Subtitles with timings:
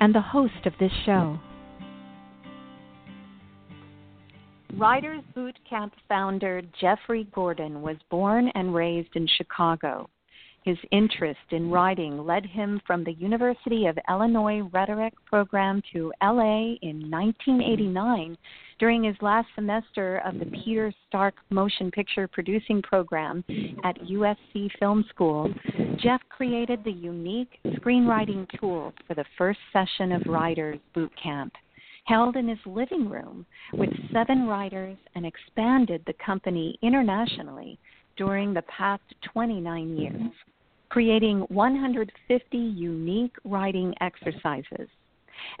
[0.00, 1.38] and the host of this show.
[4.76, 10.08] Writers Boot Camp founder Jeffrey Gordon was born and raised in Chicago.
[10.64, 16.74] His interest in writing led him from the University of Illinois Rhetoric program to LA
[16.82, 18.36] in 1989
[18.80, 20.62] during his last semester of the mm-hmm.
[20.64, 23.44] Peter Stark Motion Picture Producing Program
[23.84, 25.52] at USC Film School.
[26.02, 31.52] Jeff created the unique screenwriting tool for the first session of Writers Boot Camp
[32.06, 37.78] held in his living room with seven writers and expanded the company internationally
[38.16, 39.02] during the past
[39.32, 40.32] 29 years,
[40.88, 44.88] creating 150 unique writing exercises.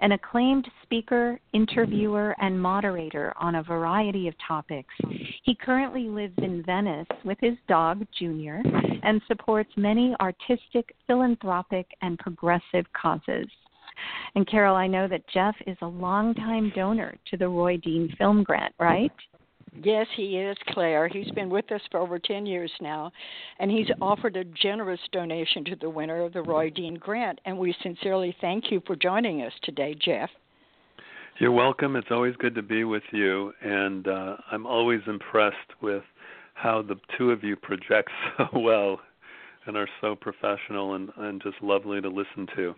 [0.00, 4.94] An acclaimed speaker, interviewer, and moderator on a variety of topics,
[5.42, 8.62] he currently lives in Venice with his dog, Junior,
[9.02, 13.46] and supports many artistic, philanthropic, and progressive causes.
[14.34, 18.42] And Carole, I know that Jeff is a longtime donor to the Roy Dean Film
[18.42, 19.12] Grant, right?
[19.82, 21.08] Yes, he is, Claire.
[21.08, 23.12] He's been with us for over 10 years now,
[23.58, 27.40] and he's offered a generous donation to the winner of the Roy Dean Grant.
[27.44, 30.30] And we sincerely thank you for joining us today, Jeff.
[31.38, 31.96] You're welcome.
[31.96, 36.02] It's always good to be with you, and uh, I'm always impressed with
[36.54, 39.00] how the two of you project so well
[39.66, 42.74] and are so professional and, and just lovely to listen to.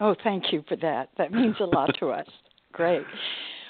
[0.00, 1.08] Oh, thank you for that.
[1.16, 2.26] That means a lot to us.
[2.72, 3.06] Great.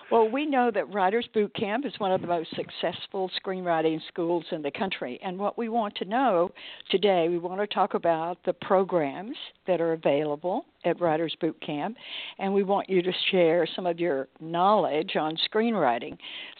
[0.08, 4.44] Well, we know that Writers Boot Camp is one of the most successful screenwriting schools
[4.52, 5.18] in the country.
[5.20, 6.52] And what we want to know
[6.92, 9.36] today, we want to talk about the programs
[9.66, 11.96] that are available at Writers Boot Camp,
[12.38, 16.16] and we want you to share some of your knowledge on screenwriting.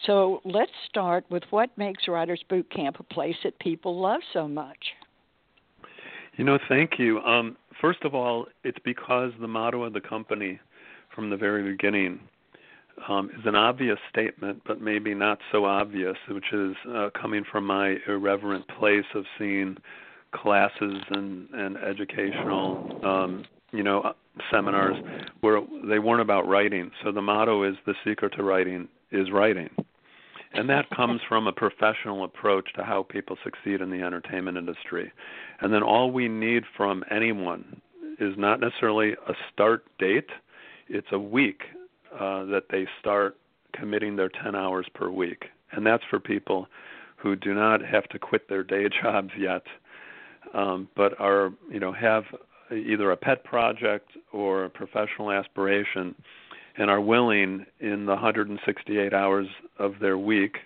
[0.07, 4.49] So let's start with what makes Writers Boot Camp a place that people love so
[4.49, 4.79] much.
[6.37, 7.21] You know, thank you.
[7.21, 10.59] Um, first of all, it's because the motto of the company
[11.15, 12.19] from the very beginning
[13.09, 17.67] um, is an obvious statement, but maybe not so obvious, which is uh, coming from
[17.67, 19.77] my irreverent place of seeing
[20.33, 24.13] classes and, and educational, um, you know, uh,
[24.51, 24.97] seminars
[25.41, 26.91] where they weren't about writing.
[27.03, 29.71] So the motto is the secret to writing is writing.
[30.53, 35.13] And that comes from a professional approach to how people succeed in the entertainment industry.
[35.61, 37.81] And then all we need from anyone
[38.19, 40.31] is not necessarily a start date,
[40.89, 41.63] it's a week
[42.19, 43.37] uh, that they start
[43.73, 45.47] committing their 10 hours per week.
[45.73, 46.67] And that's for people
[47.17, 49.63] who do not have to quit their day jobs yet,
[50.55, 52.25] um, but are, you know, have
[52.71, 56.15] either a pet project or a professional aspiration
[56.79, 59.47] and are willing in the 168 hours
[59.79, 60.59] of their week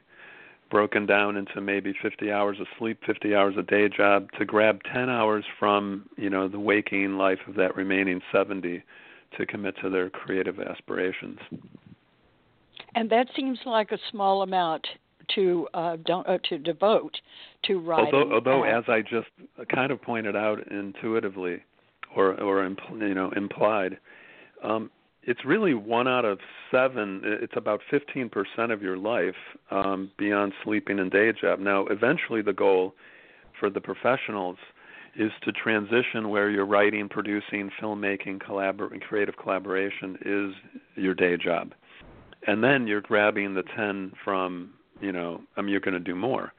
[0.70, 4.80] broken down into maybe 50 hours of sleep, 50 hours a day job to grab
[4.92, 8.82] 10 hours from, you know, the waking life of that remaining 70
[9.36, 11.38] to commit to their creative aspirations.
[12.94, 14.86] And that seems like a small amount
[15.34, 17.16] to uh, don't, uh, to devote
[17.64, 18.12] to writing.
[18.14, 19.28] Although, although as I just
[19.72, 21.62] kind of pointed out intuitively,
[22.16, 23.98] or or impl- you know implied,
[24.64, 24.90] um,
[25.22, 26.38] it's really one out of
[26.70, 27.20] seven.
[27.24, 29.34] It's about 15% of your life
[29.70, 31.58] um, beyond sleeping and day job.
[31.60, 32.94] Now, eventually, the goal
[33.58, 34.56] for the professionals
[35.16, 40.54] is to transition where you're writing, producing, filmmaking, collabor- creative collaboration is
[40.96, 41.72] your day job.
[42.46, 44.70] And then you're grabbing the 10 from,
[45.00, 46.52] you know, I mean, you're going to do more.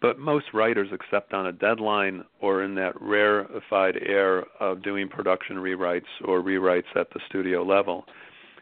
[0.00, 5.56] But most writers, except on a deadline or in that rarefied air of doing production
[5.56, 8.04] rewrites or rewrites at the studio level,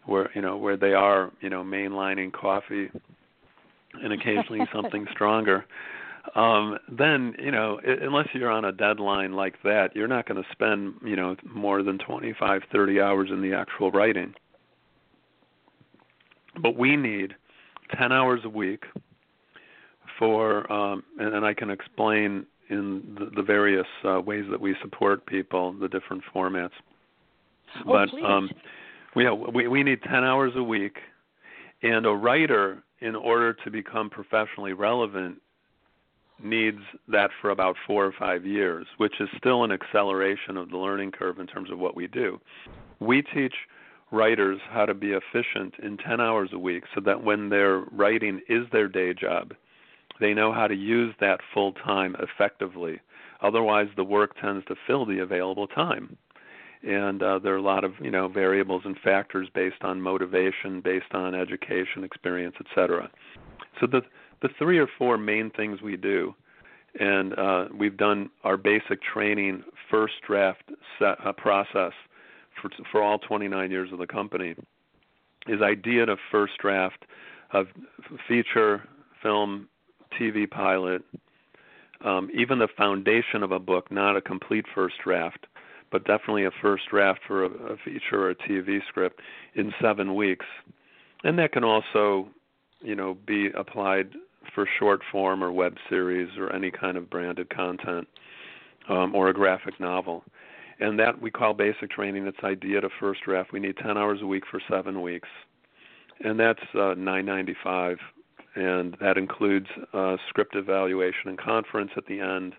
[0.06, 2.90] where you know where they are, you know, mainlining coffee
[4.02, 5.66] and occasionally something stronger,
[6.34, 10.48] um, then you know unless you're on a deadline like that, you're not going to
[10.52, 14.34] spend you know more than 25, 30 hours in the actual writing.
[16.60, 17.34] But we need
[17.98, 18.84] 10 hours a week
[20.18, 24.74] for, um, and, and I can explain in the, the various uh, ways that we
[24.82, 26.70] support people, the different formats.
[27.80, 28.24] Oh, but please.
[28.26, 28.50] um,
[29.14, 30.96] we, we we need 10 hours a week,
[31.82, 35.40] and a writer, in order to become professionally relevant,
[36.42, 40.76] needs that for about four or five years, which is still an acceleration of the
[40.76, 42.40] learning curve in terms of what we do.
[43.00, 43.54] We teach
[44.10, 48.40] writers how to be efficient in 10 hours a week so that when their writing
[48.48, 49.54] is their day job,
[50.20, 53.00] they know how to use that full time effectively.
[53.42, 56.16] Otherwise, the work tends to fill the available time.
[56.82, 60.80] And uh, there are a lot of you know variables and factors based on motivation,
[60.80, 63.10] based on education, experience, etc.
[63.80, 64.02] So the
[64.42, 66.34] the three or four main things we do,
[66.98, 70.62] and uh, we've done our basic training first draft
[70.98, 71.92] set, uh, process
[72.60, 74.54] for for all 29 years of the company,
[75.46, 77.04] is idea to first draft
[77.52, 77.66] of
[78.26, 78.82] feature,
[79.22, 79.68] film,
[80.18, 81.02] TV pilot,
[82.04, 85.46] um, even the foundation of a book, not a complete first draft,
[85.90, 89.20] but definitely a first draft for a, a feature or a TV script
[89.54, 90.46] in seven weeks.
[91.24, 92.28] And that can also,
[92.80, 94.10] you know, be applied
[94.56, 98.08] for short form or web series or any kind of branded content
[98.88, 100.24] um, or a graphic novel.
[100.80, 102.26] And that we call basic training.
[102.26, 103.52] It's idea to first draft.
[103.52, 105.28] We need 10 hours a week for seven weeks,
[106.24, 107.98] and that's uh, 9.95
[108.56, 112.54] and that includes uh, script evaluation and conference at the end.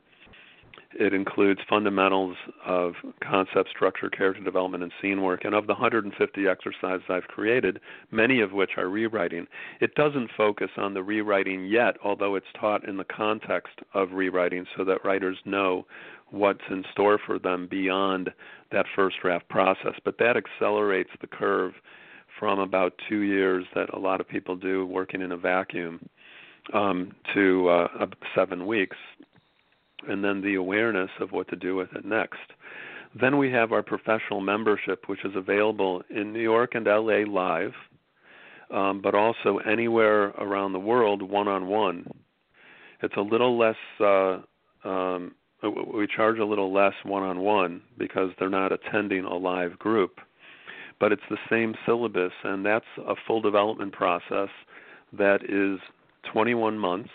[1.00, 5.46] It includes fundamentals of concept, structure, character development, and scene work.
[5.46, 7.80] And of the 150 exercises I've created,
[8.12, 9.48] many of which are rewriting,
[9.80, 14.66] it doesn't focus on the rewriting yet, although it's taught in the context of rewriting
[14.76, 15.86] so that writers know
[16.30, 18.32] what's in store for them beyond
[18.72, 19.94] that first draft process.
[20.04, 21.74] But that accelerates the curve
[22.40, 26.08] from about two years that a lot of people do working in a vacuum
[26.74, 28.98] um, to uh, seven weeks,
[30.08, 32.52] and then the awareness of what to do with it next.
[33.20, 37.74] Then we have our professional membership, which is available in New York and LA live,
[38.70, 42.06] um, but also anywhere around the world one on one.
[43.02, 43.76] It's a little less.
[44.00, 44.40] Uh,
[44.84, 49.80] um, we charge a little less one on one because they're not attending a live
[49.80, 50.20] group
[51.00, 54.50] but it's the same syllabus, and that's a full development process
[55.14, 55.80] that is
[56.32, 57.10] 21 months.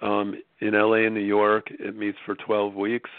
[0.00, 3.10] Um, in LA and New York, it meets for 12 weeks.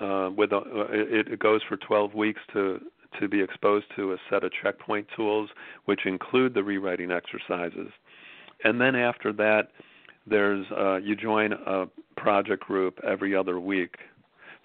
[0.00, 2.80] Uh, with a, uh, it, it goes for 12 weeks to
[3.18, 5.50] to be exposed to a set of checkpoint tools,
[5.86, 7.90] which include the rewriting exercises,
[8.62, 9.72] and then after that,
[10.26, 11.86] there's uh, you join a
[12.16, 13.96] project group every other week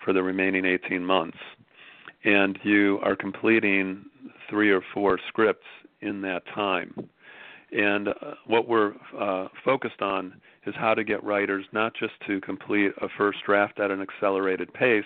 [0.04, 1.40] for the remaining 18 months
[2.25, 4.04] and you are completing
[4.50, 5.68] three or four scripts
[6.02, 6.94] in that time.
[7.75, 8.13] And uh,
[8.48, 13.07] what we're uh, focused on is how to get writers not just to complete a
[13.18, 15.04] first draft at an accelerated pace,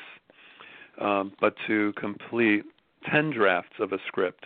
[1.01, 2.63] um, but to complete
[3.11, 4.45] 10 drafts of a script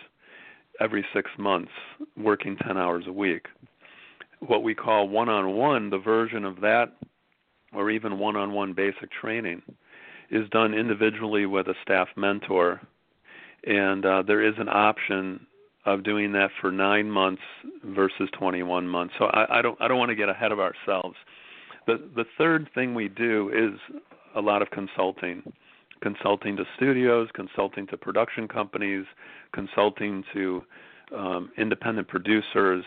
[0.80, 1.70] every six months,
[2.16, 3.46] working 10 hours a week.
[4.40, 6.94] What we call one on one, the version of that,
[7.74, 9.62] or even one on one basic training,
[10.30, 12.80] is done individually with a staff mentor,
[13.64, 15.46] and uh, there is an option
[15.86, 17.42] of doing that for nine months
[17.84, 19.14] versus 21 months.
[19.18, 21.16] So I, I don't I don't want to get ahead of ourselves.
[21.86, 23.78] The the third thing we do is
[24.34, 25.42] a lot of consulting,
[26.00, 29.04] consulting to studios, consulting to production companies,
[29.52, 30.62] consulting to
[31.16, 32.84] um, independent producers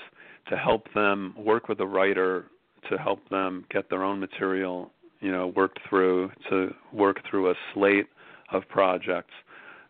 [0.49, 2.45] to help them work with a writer
[2.89, 7.53] to help them get their own material you know worked through to work through a
[7.73, 8.07] slate
[8.51, 9.33] of projects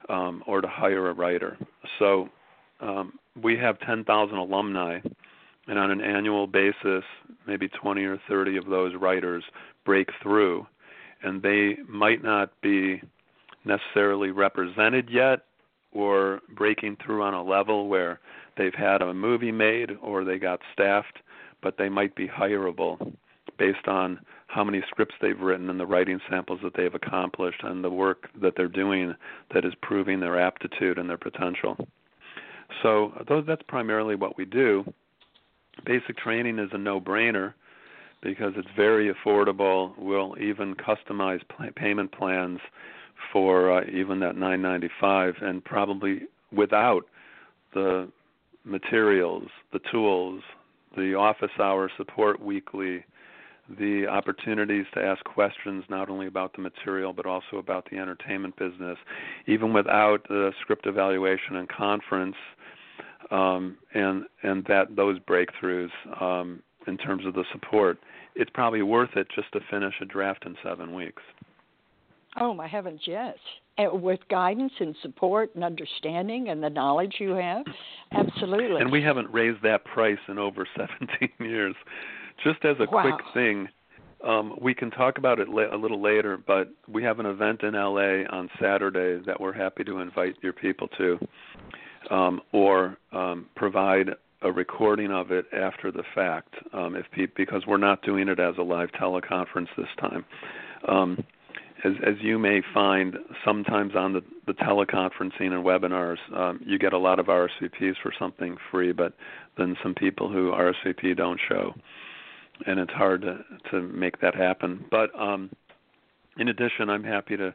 [0.09, 1.57] um, or to hire a writer.
[2.00, 2.30] So
[2.80, 5.00] um, we have 10,000 alumni,
[5.68, 7.04] and on an annual basis,
[7.46, 9.44] maybe 20 or 30 of those writers
[9.86, 10.66] break through,
[11.24, 13.02] and they might not be
[13.66, 15.42] necessarily represented yet
[15.92, 18.19] or breaking through on a level where
[18.56, 21.19] they've had a movie made or they got staffed,
[21.62, 23.14] but they might be hireable
[23.57, 27.84] based on how many scripts they've written and the writing samples that they've accomplished and
[27.84, 29.14] the work that they're doing
[29.54, 31.78] that is proving their aptitude and their potential.
[32.83, 33.12] So
[33.47, 34.83] that's primarily what we do.
[35.86, 37.54] Basic training is a no-brainer
[38.21, 39.97] because it's very affordable.
[39.97, 41.42] We'll even customize
[41.76, 42.59] payment plans
[43.31, 47.04] for uh, even that 995 and probably without
[47.74, 48.09] the
[48.64, 50.42] materials, the tools,
[50.95, 53.04] the office hour support weekly,
[53.80, 58.56] the opportunities to ask questions not only about the material but also about the entertainment
[58.57, 58.97] business,
[59.45, 62.36] even without the script evaluation and conference,
[63.31, 65.90] um, and and that those breakthroughs
[66.22, 67.98] um, in terms of the support,
[68.36, 71.22] it's probably worth it just to finish a draft in seven weeks.
[72.40, 73.36] Oh my heavens, yes!
[73.78, 77.66] And with guidance and support and understanding and the knowledge you have,
[78.12, 78.81] absolutely.
[78.81, 81.76] And we haven't raised that price in over 17 years.
[82.44, 83.02] Just as a wow.
[83.02, 83.68] quick thing,
[84.24, 87.62] um, we can talk about it la- a little later, but we have an event
[87.64, 91.19] in LA on Saturday that we're happy to invite your people to.
[92.09, 94.09] Um, or um, provide
[94.42, 98.40] a recording of it after the fact, um, if pe- because we're not doing it
[98.40, 100.23] as a live teleconference this time.
[100.87, 101.23] Um,
[101.83, 106.94] as, as you may find, sometimes on the, the teleconferencing and webinars, um, you get
[106.94, 109.14] a lot of RSVPs for something free, but
[109.57, 111.73] then some people who RSVP don't show,
[112.66, 113.40] and it's hard to
[113.71, 114.85] to make that happen.
[114.90, 115.52] But um,
[116.40, 117.54] in addition, I'm happy to,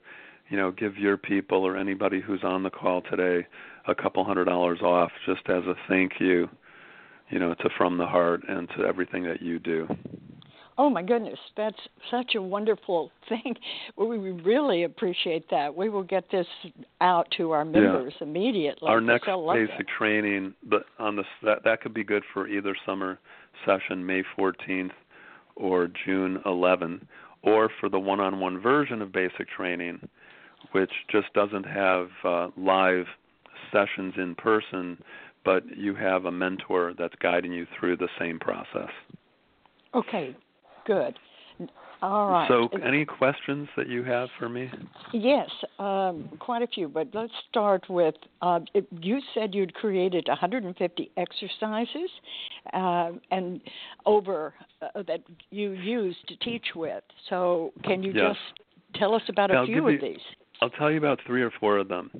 [0.49, 3.47] you know, give your people or anybody who's on the call today
[3.87, 6.49] a couple hundred dollars off just as a thank you,
[7.31, 9.89] you know, to from the heart and to everything that you do.
[10.79, 11.77] Oh my goodness, that's
[12.11, 13.55] such a wonderful thing.
[13.97, 15.75] We really appreciate that.
[15.75, 16.47] We will get this
[17.01, 18.27] out to our members yeah.
[18.27, 18.89] immediately.
[18.89, 19.87] Our next basic that.
[19.99, 23.19] training, but on the that that could be good for either summer
[23.67, 24.93] session, May 14th
[25.57, 27.03] or June 11th,
[27.43, 30.09] or for the one-on-one version of basic training,
[30.73, 33.05] which just doesn't have uh, live
[33.73, 35.03] sessions in person,
[35.45, 38.91] but you have a mentor that's guiding you through the same process.
[39.95, 40.37] Okay,
[40.87, 41.19] Good.
[42.03, 42.49] All right.
[42.49, 44.69] So, any questions that you have for me?
[45.13, 45.49] Yes,
[45.79, 46.89] um, quite a few.
[46.89, 52.11] But let's start with uh, it, you said you'd created 150 exercises
[52.73, 53.61] uh, and
[54.05, 54.53] over
[54.83, 57.05] uh, that you used to teach with.
[57.31, 58.35] So, can you yes.
[58.35, 60.19] just tell us about a I'll few of you, these?
[60.61, 62.11] I'll tell you about three or four of them.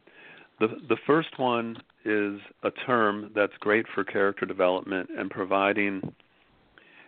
[0.63, 6.15] The the first one is a term that's great for character development and providing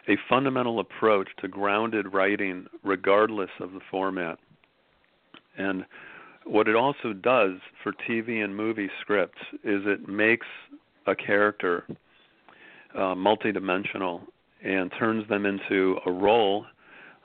[0.08, 4.40] a fundamental approach to grounded writing, regardless of the format.
[5.56, 5.84] And
[6.44, 10.48] what it also does for TV and movie scripts is it makes
[11.06, 11.86] a character
[12.96, 14.22] uh, multidimensional
[14.64, 16.66] and turns them into a role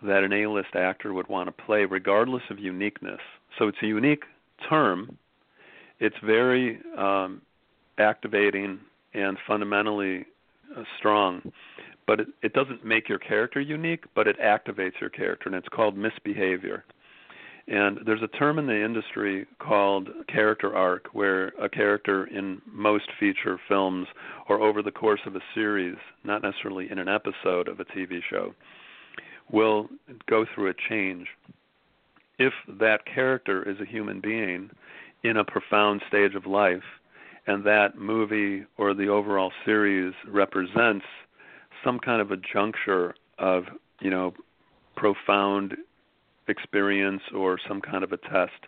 [0.04, 3.20] that an A-list actor would want to play, regardless of uniqueness.
[3.58, 4.26] So it's a unique
[4.70, 5.18] term.
[6.00, 7.42] It's very um,
[7.98, 8.80] activating
[9.14, 10.26] and fundamentally
[10.76, 11.42] uh, strong
[12.10, 15.68] but it, it doesn't make your character unique, but it activates your character, and it's
[15.68, 16.84] called misbehavior.
[17.68, 23.12] And there's a term in the industry called character arc, where a character in most
[23.20, 24.08] feature films
[24.48, 28.22] or over the course of a series, not necessarily in an episode of a TV
[28.28, 28.56] show,
[29.52, 29.88] will
[30.28, 31.28] go through a change.
[32.40, 34.72] If that character is a human being
[35.24, 36.84] in a profound stage of life,
[37.48, 41.06] and that movie or the overall series represents
[41.84, 43.66] some kind of a juncture of
[44.02, 44.34] you know
[44.96, 45.76] profound
[46.48, 48.68] experience or some kind of a test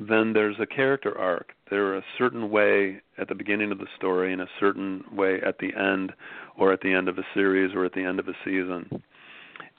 [0.00, 1.52] then there's a character arc.
[1.70, 5.40] There are a certain way at the beginning of the story and a certain way
[5.40, 6.12] at the end
[6.58, 9.02] or at the end of a series or at the end of a season.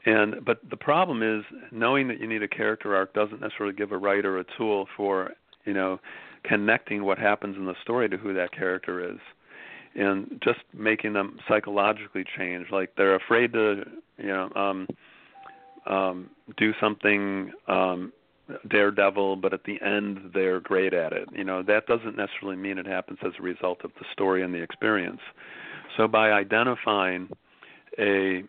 [0.06, 3.92] And but the problem is knowing that you need a character arc doesn't necessarily give
[3.92, 5.32] a writer a tool for
[5.66, 6.00] you know
[6.44, 9.18] connecting what happens in the story to who that character is
[9.96, 12.68] and just making them psychologically change.
[12.72, 13.84] Like they're afraid to
[14.18, 14.88] you know um
[15.88, 18.12] um do something um
[18.70, 21.28] daredevil but at the end they're great at it.
[21.34, 24.54] You know that doesn't necessarily mean it happens as a result of the story and
[24.54, 25.22] the experience.
[25.98, 27.30] So by identifying
[27.98, 28.44] a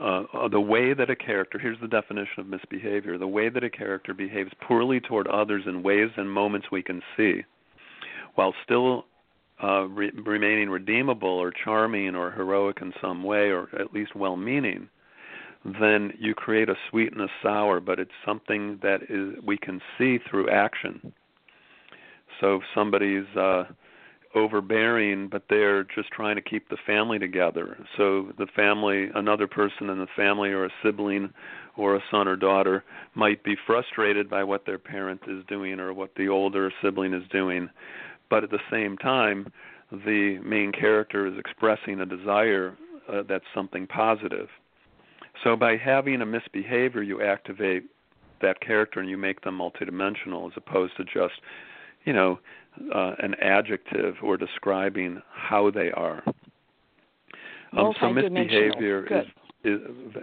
[0.00, 3.70] uh, the way that a character here's the definition of misbehavior the way that a
[3.70, 7.42] character behaves poorly toward others in ways and moments we can see
[8.34, 9.04] while still
[9.62, 14.36] uh, re- remaining redeemable or charming or heroic in some way or at least well
[14.36, 14.88] meaning,
[15.80, 19.80] then you create a sweet and a sour, but it's something that is we can
[19.96, 21.12] see through action.
[22.40, 23.64] So if somebody's uh,
[24.34, 27.76] overbearing, but they're just trying to keep the family together.
[27.96, 31.32] So the family, another person in the family, or a sibling,
[31.76, 35.92] or a son or daughter, might be frustrated by what their parent is doing or
[35.92, 37.68] what the older sibling is doing
[38.30, 39.52] but at the same time,
[39.92, 42.76] the main character is expressing a desire
[43.08, 44.48] uh, that's something positive.
[45.42, 47.84] So by having a misbehavior, you activate
[48.40, 51.34] that character and you make them multidimensional as opposed to just,
[52.04, 52.38] you know,
[52.94, 56.22] uh, an adjective or describing how they are.
[57.76, 59.26] Um, so misbehavior is,
[59.64, 59.80] is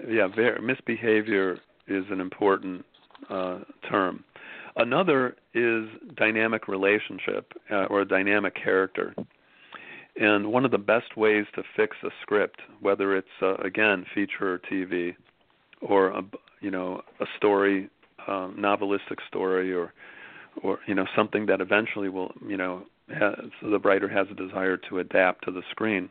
[0.09, 2.85] yeah, very, misbehavior is an important
[3.29, 4.23] uh, term.
[4.77, 9.13] Another is dynamic relationship uh, or a dynamic character.
[10.15, 14.53] And one of the best ways to fix a script, whether it's uh, again feature
[14.53, 15.15] or TV,
[15.81, 16.21] or a
[16.61, 17.89] you know a story,
[18.27, 19.93] um, novelistic story, or
[20.63, 24.77] or you know something that eventually will you know has, the writer has a desire
[24.77, 26.09] to adapt to the screen,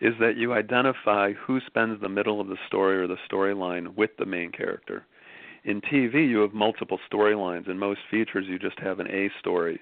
[0.00, 4.10] is that you identify who spends the middle of the story or the storyline with
[4.18, 5.06] the main character
[5.64, 7.68] in TV, you have multiple storylines.
[7.68, 9.80] In most features, you just have an A story.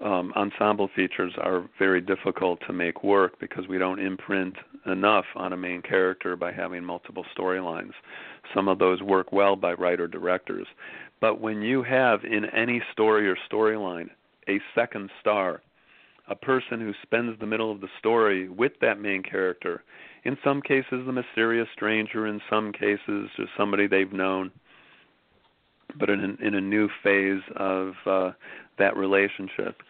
[0.00, 4.54] Um, ensemble features are very difficult to make work because we don't imprint
[4.86, 7.92] enough on a main character by having multiple storylines.
[8.54, 10.66] Some of those work well by writer directors.
[11.20, 14.08] But when you have in any story or storyline
[14.48, 15.60] a second star,
[16.28, 19.82] a person who spends the middle of the story with that main character,
[20.24, 24.50] in some cases the mysterious stranger, in some cases just somebody they've known,
[25.98, 28.30] but in, in a new phase of uh,
[28.80, 29.82] that relationship.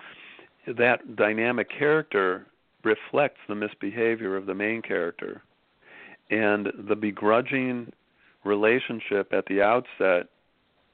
[0.66, 2.46] That dynamic character
[2.84, 5.42] reflects the misbehavior of the main character.
[6.30, 7.92] And the begrudging
[8.44, 10.28] relationship at the outset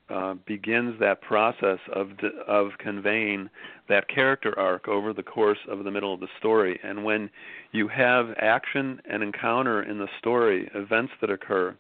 [0.09, 2.11] uh, begins that process of
[2.47, 3.51] of conveying
[3.89, 6.79] that character arc over the course of the middle of the story.
[6.85, 7.29] And when
[7.73, 11.75] you have action and encounter in the story, events that occur,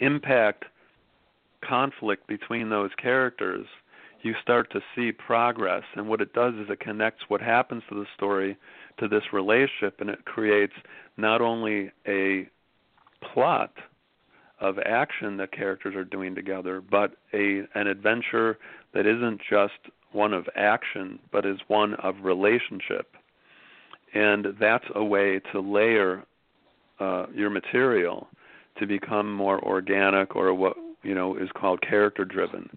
[0.00, 0.64] impact
[1.62, 3.66] conflict between those characters,
[4.26, 5.84] you start to see progress.
[5.94, 8.56] And what it does is it connects what happens to the story
[8.98, 10.74] to this relationship, and it creates
[11.16, 12.48] not only a
[13.32, 13.72] plot
[14.60, 18.58] of action that characters are doing together, but a an adventure
[18.94, 19.74] that isn't just
[20.12, 23.14] one of action, but is one of relationship.
[24.14, 26.24] And that's a way to layer
[26.98, 28.28] uh, your material
[28.78, 32.70] to become more organic or what you know is called character driven.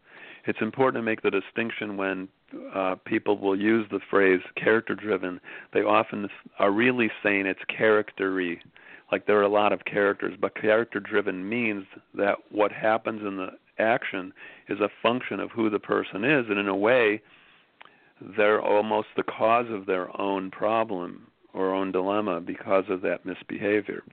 [0.46, 2.28] It's important to make the distinction when
[2.74, 5.40] uh, people will use the phrase character driven.
[5.74, 8.60] They often are really saying it's charactery
[9.12, 13.38] like there are a lot of characters, but character driven means that what happens in
[13.38, 14.34] the action
[14.68, 17.22] is a function of who the person is, and in a way,
[18.38, 24.04] they're almost the cause of their own problem or own dilemma because of that misbehavior.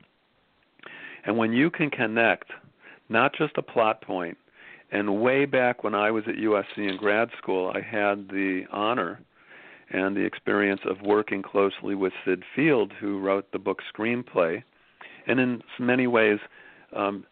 [1.24, 2.50] And when you can connect
[3.08, 4.38] not just a plot point,
[4.92, 9.20] and way back when I was at USC in grad school, I had the honor
[9.90, 14.62] and the experience of working closely with Sid Field, who wrote the book Screenplay
[15.26, 16.38] and in many ways
[16.94, 17.24] um,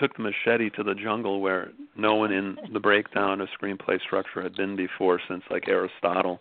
[0.00, 4.42] took the machete to the jungle where no one in the breakdown of screenplay structure
[4.42, 6.40] had been before since like Aristotle.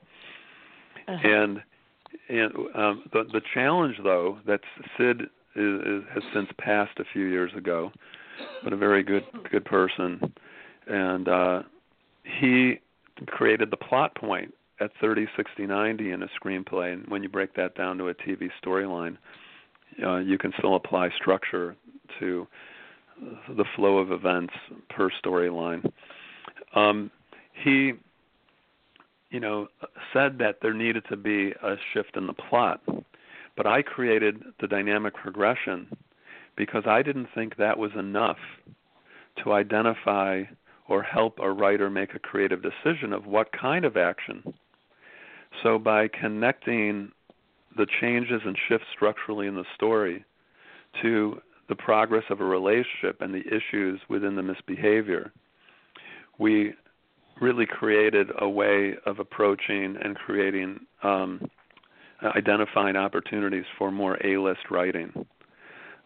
[1.08, 1.27] Uh-huh.
[1.27, 1.63] And
[2.30, 4.62] and um, the the challenge though that
[4.97, 5.21] Sid
[5.56, 7.91] is, is, has since passed a few years ago,
[8.63, 10.34] but a very good good person,
[10.88, 11.63] and uh,
[12.23, 12.80] he
[13.28, 17.56] created the plot point at 30, 60, 90 in a screenplay, and when you break
[17.56, 19.17] that down to a TV storyline,
[20.04, 21.76] uh, you can still apply structure
[22.19, 22.47] to
[23.50, 24.54] the flow of events
[24.89, 25.91] per storyline.
[26.76, 27.10] Um,
[27.54, 27.93] he,
[29.32, 29.67] you know,
[30.13, 32.82] said that there needed to be a shift in the plot,
[33.56, 35.88] but I created the dynamic progression
[36.56, 38.38] because I didn't think that was enough
[39.43, 40.43] to identify
[40.89, 44.54] or help a writer make a creative decision of what kind of action.
[45.63, 47.12] So by connecting
[47.76, 50.26] the changes and shifts structurally in the story
[51.02, 55.32] to the progress of a relationship and the issues within the misbehavior,
[56.39, 56.73] we
[57.41, 61.50] really created a way of approaching and creating um,
[62.23, 65.12] identifying opportunities for more A-list writing.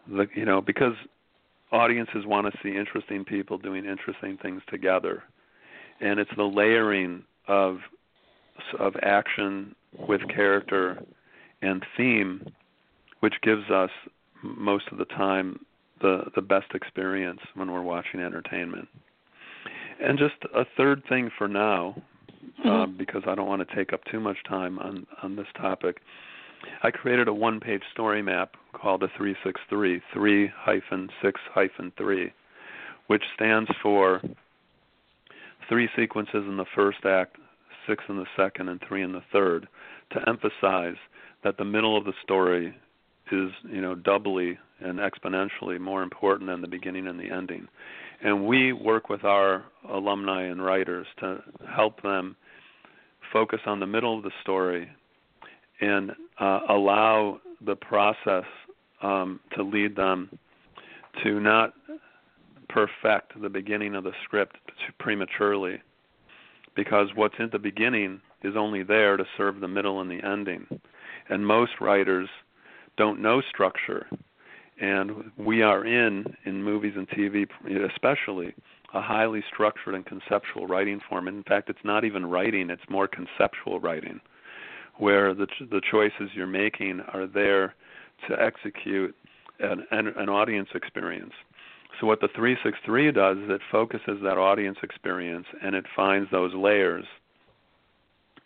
[0.08, 0.94] The, you know, because
[1.72, 5.22] audiences want to see interesting people doing interesting things together,
[6.00, 7.78] and it's the layering of
[8.78, 9.74] of action
[10.06, 11.02] with character
[11.62, 12.46] and theme,
[13.20, 13.90] which gives us
[14.42, 15.64] most of the time
[16.00, 18.88] the the best experience when we're watching entertainment.
[20.02, 21.94] And just a third thing for now,
[22.60, 22.68] mm-hmm.
[22.68, 26.00] uh, because I don't want to take up too much time on on this topic.
[26.82, 32.32] I created a one-page story map called a 363, 3 hyphen 6 hyphen 3,
[33.06, 34.20] which stands for
[35.68, 37.36] three sequences in the first act,
[37.86, 39.68] six in the second, and three in the third,
[40.10, 40.96] to emphasize
[41.44, 42.74] that the middle of the story
[43.30, 47.66] is you know doubly and exponentially more important than the beginning and the ending.
[48.22, 51.38] And we work with our alumni and writers to
[51.74, 52.36] help them
[53.32, 54.88] focus on the middle of the story
[55.82, 58.44] and uh, allow the process
[59.02, 60.30] um, to lead them
[61.22, 61.74] to not
[62.68, 64.56] perfect the beginning of the script
[64.98, 65.82] prematurely
[66.74, 70.66] because what's in the beginning is only there to serve the middle and the ending
[71.28, 72.28] and most writers
[72.96, 74.06] don't know structure.
[74.80, 77.46] And we are in, in movies and TV
[77.90, 78.54] especially,
[78.94, 81.28] a highly structured and conceptual writing form.
[81.28, 84.20] In fact, it's not even writing, it's more conceptual writing,
[85.02, 87.74] where the, the choices you're making are there
[88.28, 89.14] to execute
[89.60, 91.34] an, an, an audience experience.
[92.00, 96.54] So what the 363 does is it focuses that audience experience and it finds those
[96.54, 97.06] layers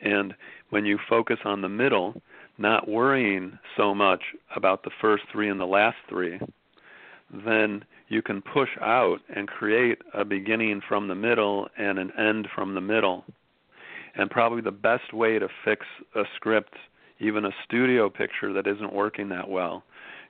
[0.00, 0.34] And
[0.70, 2.20] when you focus on the middle,
[2.58, 4.22] not worrying so much
[4.54, 6.38] about the first three and the last three,
[7.46, 12.48] then you can push out and create a beginning from the middle and an end
[12.54, 13.24] from the middle.
[14.16, 16.74] And probably the best way to fix a script,
[17.20, 19.82] even a studio picture that isn't working that well,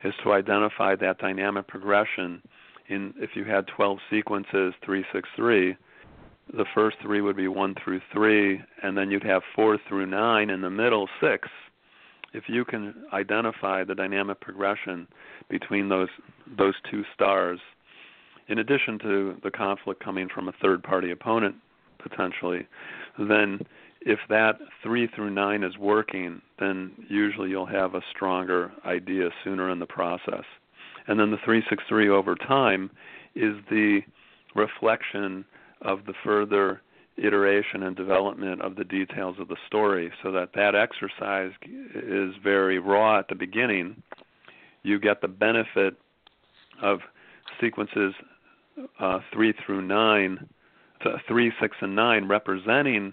[0.03, 2.43] is to identify that dynamic progression
[2.89, 5.77] in if you had 12 sequences 363
[6.55, 10.51] the first three would be 1 through 3 and then you'd have 4 through 9
[10.51, 11.49] in the middle 6
[12.33, 15.07] if you can identify the dynamic progression
[15.49, 16.09] between those
[16.59, 17.59] those two stars
[18.49, 21.57] in addition to the conflict coming from a third party opponent
[22.09, 22.67] potentially
[23.19, 23.61] then
[24.01, 29.71] if that 3 through 9 is working then usually you'll have a stronger idea sooner
[29.71, 30.45] in the process.
[31.07, 32.91] And then the 363 over time
[33.35, 34.01] is the
[34.55, 35.45] reflection
[35.83, 36.81] of the further
[37.19, 41.53] iteration and development of the details of the story so that that exercise
[41.95, 44.03] is very raw at the beginning.
[44.83, 45.97] You get the benefit
[46.83, 47.01] of
[47.61, 48.15] sequences
[49.01, 50.49] uh, 3 through 9
[51.27, 53.13] 3 6 and 9 representing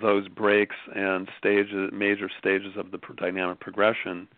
[0.00, 4.28] those breaks and stages major stages of the dynamic progression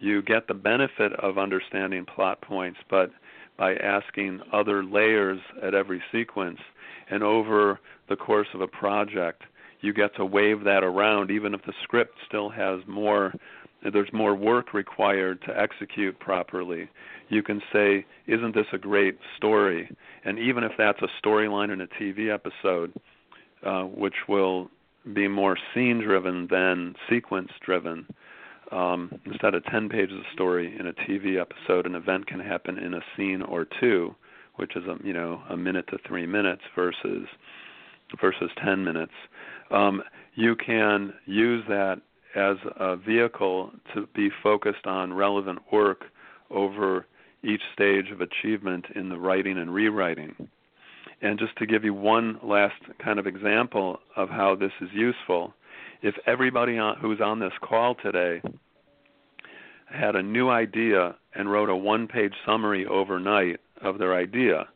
[0.00, 3.10] you get the benefit of understanding plot points but
[3.56, 6.58] by asking other layers at every sequence
[7.10, 9.42] and over the course of a project
[9.80, 13.32] you get to wave that around even if the script still has more
[13.92, 16.88] there's more work required to execute properly
[17.28, 19.90] you can say isn't this a great story
[20.24, 22.92] and even if that's a storyline in a tv episode
[23.64, 24.68] uh, which will
[25.14, 28.06] be more scene driven than sequence driven
[28.70, 32.78] um, instead of 10 pages of story in a TV episode, an event can happen
[32.78, 34.14] in a scene or two,
[34.56, 37.26] which is a you know a minute to three minutes versus
[38.20, 39.12] versus 10 minutes.
[39.70, 40.02] Um,
[40.34, 42.00] you can use that
[42.34, 46.04] as a vehicle to be focused on relevant work
[46.50, 47.06] over
[47.42, 50.34] each stage of achievement in the writing and rewriting.
[51.20, 55.52] And just to give you one last kind of example of how this is useful,
[56.02, 58.40] if everybody on, who's on this call today
[59.86, 64.68] had a new idea and wrote a one page summary overnight of their idea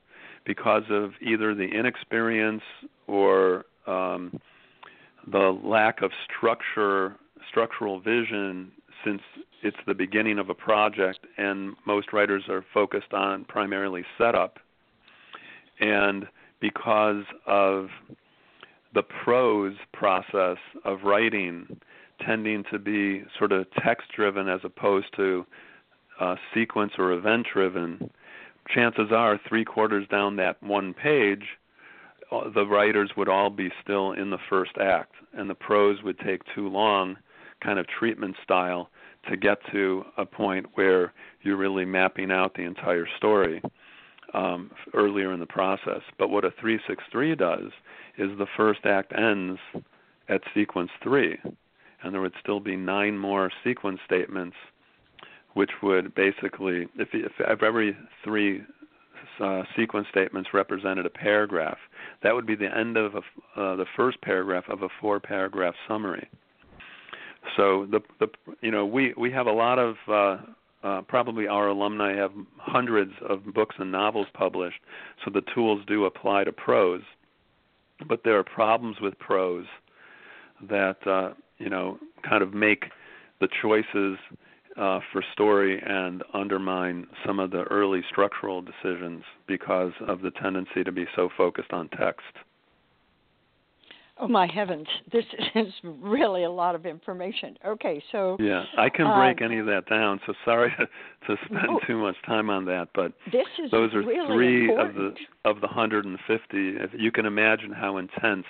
[0.45, 2.63] because of either the inexperience
[3.07, 4.41] or um,
[5.31, 7.17] the lack of structure,
[7.53, 8.73] structural vision,
[9.05, 9.23] since
[9.63, 14.59] it's the beginning of a project and most writers are focused on primarily setup,
[15.81, 16.27] and
[16.61, 17.89] because of
[18.95, 21.81] the prose process of writing
[22.25, 25.45] tending to be sort of text driven as opposed to
[26.21, 28.11] uh, sequence or event driven,
[28.69, 31.45] chances are three quarters down that one page,
[32.31, 36.19] uh, the writers would all be still in the first act, and the prose would
[36.21, 37.17] take too long,
[37.63, 38.91] kind of treatment style,
[39.29, 43.63] to get to a point where you're really mapping out the entire story
[44.35, 46.01] um, earlier in the process.
[46.19, 47.71] But what a 363 does
[48.19, 49.61] is the first act ends
[50.29, 51.39] at sequence three,
[52.03, 54.57] and there would still be nine more sequence statements,
[55.55, 58.63] which would basically, if, if every three
[59.41, 61.79] uh, sequence statements represented a paragraph,
[62.23, 66.29] that would be the end of a, uh, the first paragraph of a four-paragraph summary.
[67.57, 68.29] So the the
[68.61, 70.37] you know we we have a lot of uh,
[70.87, 74.81] uh, probably our alumni have hundreds of books and novels published,
[75.25, 77.03] so the tools do apply to prose
[78.09, 79.67] but there are problems with prose
[80.69, 82.85] that uh, you know kind of make
[83.41, 84.19] the choices
[84.77, 90.83] uh, for story and undermine some of the early structural decisions because of the tendency
[90.85, 92.23] to be so focused on text.
[94.23, 95.25] Oh my heavens, this
[95.57, 97.59] is really a lot of information.
[97.67, 100.21] Okay, so yeah, I can break uh, any of that down.
[100.27, 100.87] So sorry to,
[101.27, 104.97] to spend oh, too much time on that, but those are really three important.
[104.97, 106.47] of the of the 150.
[106.53, 108.47] If you can imagine how intense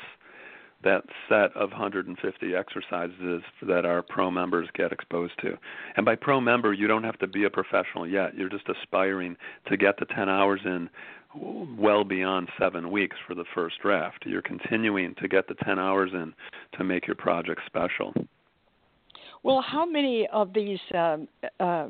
[0.85, 5.57] that set of 150 exercises that our pro members get exposed to.
[5.97, 8.37] And by pro member, you don't have to be a professional yet.
[8.37, 9.37] You're just aspiring
[9.69, 10.91] to get the 10 hours in
[11.35, 14.25] well beyond seven weeks for the first draft.
[14.27, 16.33] You're continuing to get the 10 hours in
[16.77, 18.13] to make your project special.
[19.43, 21.27] Well, how many of these um,
[21.59, 21.89] uh,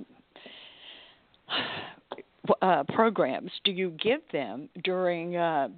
[2.61, 5.37] uh, programs do you give them during?
[5.37, 5.68] Uh,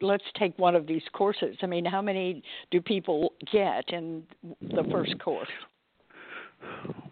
[0.00, 1.56] let's take one of these courses.
[1.62, 4.24] I mean, how many do people get in
[4.60, 5.48] the first course?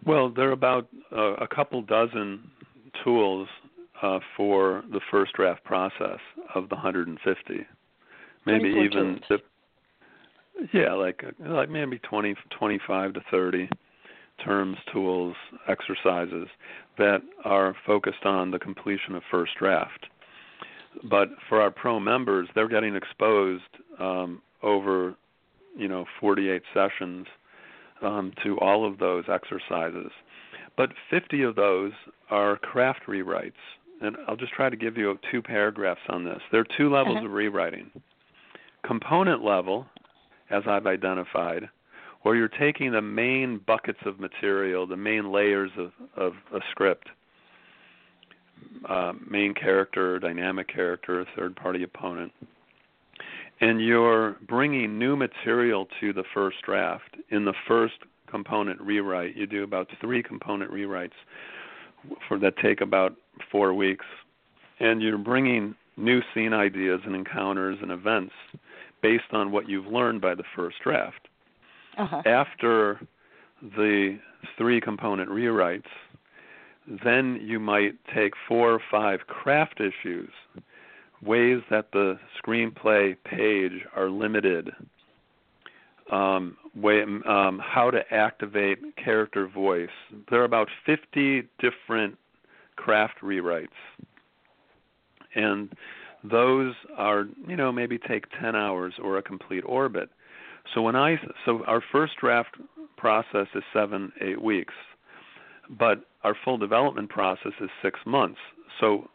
[0.05, 2.41] Well, there are about uh, a couple dozen
[3.03, 3.47] tools
[4.01, 6.19] uh, for the first draft process
[6.55, 7.67] of the 150.
[8.45, 9.37] Maybe even the,
[10.73, 13.69] Yeah, like like maybe twenty twenty five to 30
[14.43, 15.35] terms, tools,
[15.67, 16.47] exercises
[16.97, 20.07] that are focused on the completion of first draft.
[21.09, 23.63] But for our pro members, they're getting exposed
[23.99, 25.15] um, over,
[25.77, 27.27] you know, 48 sessions
[28.01, 30.11] um, to all of those exercises.
[30.75, 31.91] But 50 of those
[32.29, 33.53] are craft rewrites.
[34.01, 36.39] And I'll just try to give you two paragraphs on this.
[36.51, 37.27] There are two levels uh-huh.
[37.27, 37.91] of rewriting.
[38.83, 39.85] Component level,
[40.49, 41.69] as I've identified,
[42.23, 47.09] where you're taking the main buckets of material, the main layers of, of a script,
[48.89, 52.31] uh, main character, dynamic character, third party opponent,
[53.59, 57.17] and you're bringing new material to the first draft.
[57.29, 57.95] In the first
[58.27, 61.11] component rewrite, you do about three component rewrites
[62.27, 63.15] for that take about
[63.51, 64.05] four weeks,
[64.79, 68.33] and you're bringing new scene ideas and encounters and events
[69.01, 71.27] based on what you've learned by the first draft.
[71.97, 72.21] Uh-huh.
[72.25, 72.99] After
[73.61, 74.17] the
[74.57, 75.83] three component rewrites,
[77.03, 80.31] then you might take four or five craft issues,
[81.21, 84.71] ways that the screenplay page are limited,
[86.11, 89.89] um, way, um, how to activate character voice.
[90.29, 92.17] There are about 50 different
[92.83, 93.79] craft rewrites.
[95.35, 95.71] And
[96.23, 100.09] those are, you know, maybe take 10 hours or a complete orbit.
[100.73, 102.55] So when I so our first draft
[102.97, 104.73] process is 7 8 weeks.
[105.69, 108.39] But our full development process is 6 months.
[108.79, 109.09] So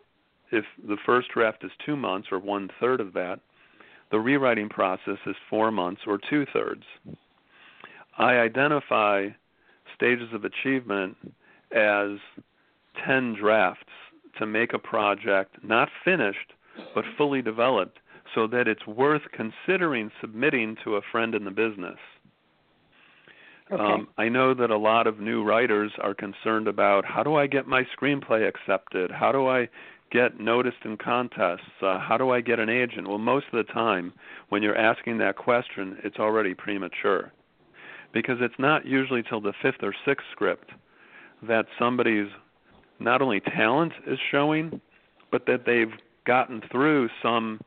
[0.50, 3.40] if the first draft is 2 months or one third of that,
[4.10, 6.84] the rewriting process is 4 months or two thirds.
[8.18, 9.28] I identify
[9.94, 11.16] stages of achievement
[11.72, 12.18] as
[13.04, 13.82] 10 drafts
[14.38, 16.52] to make a project not finished
[16.94, 17.98] but fully developed
[18.34, 21.98] so that it's worth considering submitting to a friend in the business.
[23.70, 23.82] Okay.
[23.82, 27.46] Um, I know that a lot of new writers are concerned about how do I
[27.46, 29.10] get my screenplay accepted?
[29.10, 29.68] How do I
[30.12, 31.82] get noticed in contests?
[31.82, 33.08] Uh, how do I get an agent?
[33.08, 34.12] Well, most of the time,
[34.50, 37.32] when you're asking that question, it's already premature.
[38.12, 40.70] Because it's not usually till the fifth or sixth script
[41.42, 42.28] that somebody's
[42.98, 44.80] not only talent is showing,
[45.30, 45.92] but that they've
[46.24, 47.60] gotten through some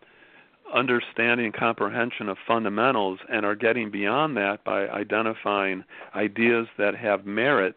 [0.73, 5.83] understanding and comprehension of fundamentals and are getting beyond that by identifying
[6.15, 7.75] ideas that have merit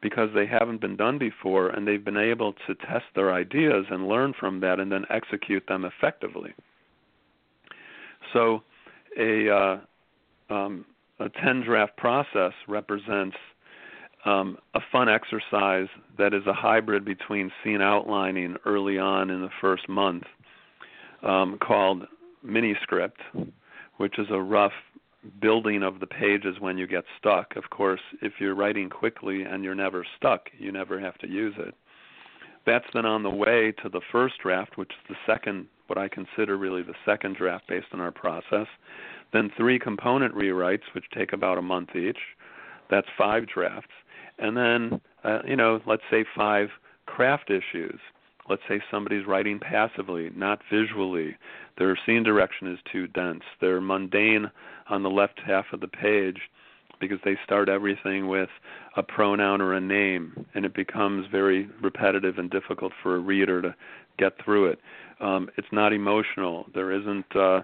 [0.00, 4.08] because they haven't been done before and they've been able to test their ideas and
[4.08, 6.52] learn from that and then execute them effectively.
[8.32, 8.62] So
[9.18, 9.78] a uh,
[10.50, 10.84] um,
[11.20, 13.36] a 10 draft process represents
[14.24, 19.50] um, a fun exercise that is a hybrid between scene outlining early on in the
[19.60, 20.24] first month
[21.22, 22.06] um, called
[22.44, 23.20] Miniscript,
[23.96, 24.72] which is a rough
[25.40, 27.56] building of the pages when you get stuck.
[27.56, 31.54] Of course, if you're writing quickly and you're never stuck, you never have to use
[31.58, 31.74] it.
[32.66, 36.08] That's then on the way to the first draft, which is the second, what I
[36.08, 38.66] consider really the second draft based on our process.
[39.32, 42.18] Then three component rewrites, which take about a month each.
[42.90, 43.92] That's five drafts.
[44.38, 46.68] And then, uh, you know, let's say five
[47.06, 47.98] craft issues
[48.48, 51.36] let's say somebody's writing passively, not visually,
[51.76, 54.50] their scene direction is too dense, they're mundane
[54.88, 56.40] on the left half of the page
[57.00, 58.48] because they start everything with
[58.96, 63.62] a pronoun or a name, and it becomes very repetitive and difficult for a reader
[63.62, 63.74] to
[64.18, 64.80] get through it.
[65.20, 66.66] Um, it's not emotional.
[66.74, 67.60] There isn't uh,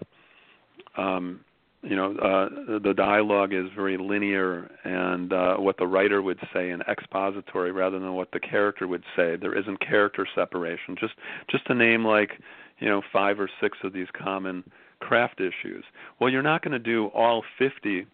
[0.96, 1.40] um,
[1.84, 6.70] you know uh, the dialogue is very linear and uh, what the writer would say
[6.70, 9.36] and expository rather than what the character would say.
[9.36, 10.96] There isn't character separation.
[10.98, 11.14] Just
[11.50, 12.40] just to name like
[12.78, 14.64] you know five or six of these common
[15.00, 15.84] craft issues.
[16.18, 18.06] Well you're not going to do all 50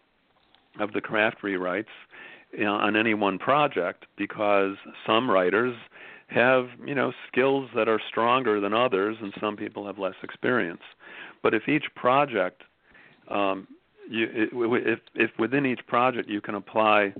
[0.79, 1.85] of the craft rewrites
[2.51, 5.75] you know, on any one project because some writers
[6.27, 10.81] have you know skills that are stronger than others and some people have less experience.
[11.43, 12.63] But if each project
[13.31, 13.67] um,
[14.09, 17.13] you, if, if within each project you can apply,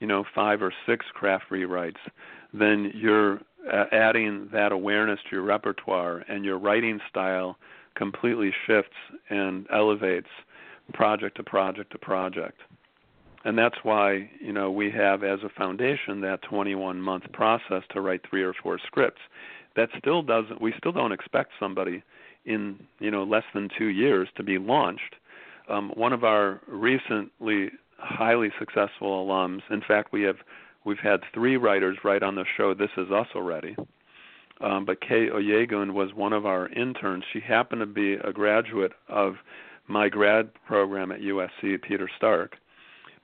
[0.00, 1.98] you know, five or six craft rewrites,
[2.52, 3.40] then you're
[3.72, 7.56] uh, adding that awareness to your repertoire, and your writing style
[7.96, 8.96] completely shifts
[9.28, 10.28] and elevates
[10.94, 12.60] project to project to project.
[13.44, 18.00] And that's why, you know, we have as a foundation that 21 month process to
[18.00, 19.20] write three or four scripts.
[19.76, 22.02] That still doesn't we still don't expect somebody
[22.44, 25.16] in, you know, less than 2 years to be launched
[25.68, 29.60] um, one of our recently highly successful alums.
[29.70, 30.36] In fact, we have
[30.84, 32.74] we've had three writers write on the show.
[32.74, 33.76] This is us already.
[34.60, 37.24] Um, but Kay Oyegun was one of our interns.
[37.32, 39.34] She happened to be a graduate of
[39.86, 42.56] my grad program at USC, Peter Stark.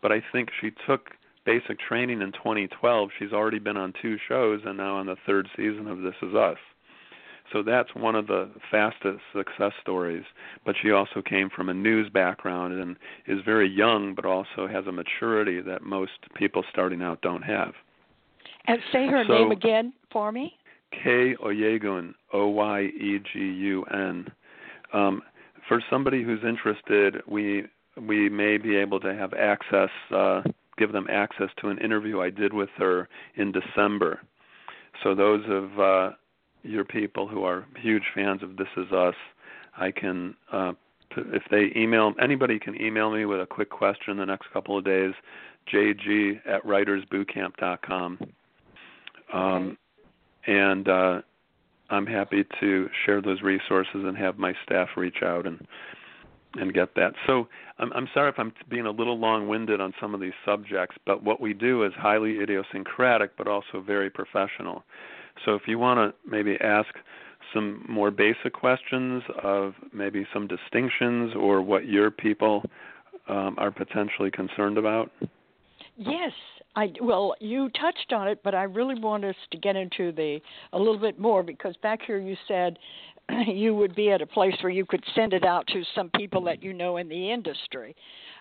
[0.01, 1.11] But I think she took
[1.45, 3.11] basic training in 2012.
[3.19, 6.35] She's already been on two shows and now on the third season of This Is
[6.35, 6.59] Us.
[7.53, 10.25] So that's one of the fastest success stories.
[10.65, 14.87] But she also came from a news background and is very young, but also has
[14.87, 17.73] a maturity that most people starting out don't have.
[18.67, 20.55] And say her so, name again for me.
[20.91, 24.27] Kay Oyegun, O Y E G U N.
[24.93, 25.23] Um,
[25.69, 27.65] for somebody who's interested, we
[28.01, 30.43] we may be able to have access, uh,
[30.79, 34.21] give them access to an interview I did with her in December.
[35.03, 36.11] So those of uh,
[36.65, 39.15] your people who are huge fans of This Is Us,
[39.77, 40.73] I can, uh,
[41.17, 44.85] if they email, anybody can email me with a quick question the next couple of
[44.85, 45.13] days,
[45.73, 48.19] jg at writersbootcamp.com.
[49.33, 49.79] Um,
[50.47, 51.23] and uh,
[51.91, 55.67] I'm happy to share those resources and have my staff reach out and
[56.57, 57.15] and get that.
[57.27, 57.49] So
[57.79, 61.25] I'm, I'm sorry if I'm being a little long-winded on some of these subjects, but
[61.25, 64.85] what we do is highly idiosyncratic, but also very professional.
[65.45, 66.89] So if you want to maybe ask
[67.53, 72.63] some more basic questions of maybe some distinctions or what your people
[73.29, 75.11] um, are potentially concerned about.
[75.97, 76.33] Yes,
[76.77, 80.41] I well, you touched on it, but I really want us to get into the
[80.73, 82.79] a little bit more because back here you said
[83.47, 86.43] you would be at a place where you could send it out to some people
[86.45, 87.95] that you know in the industry.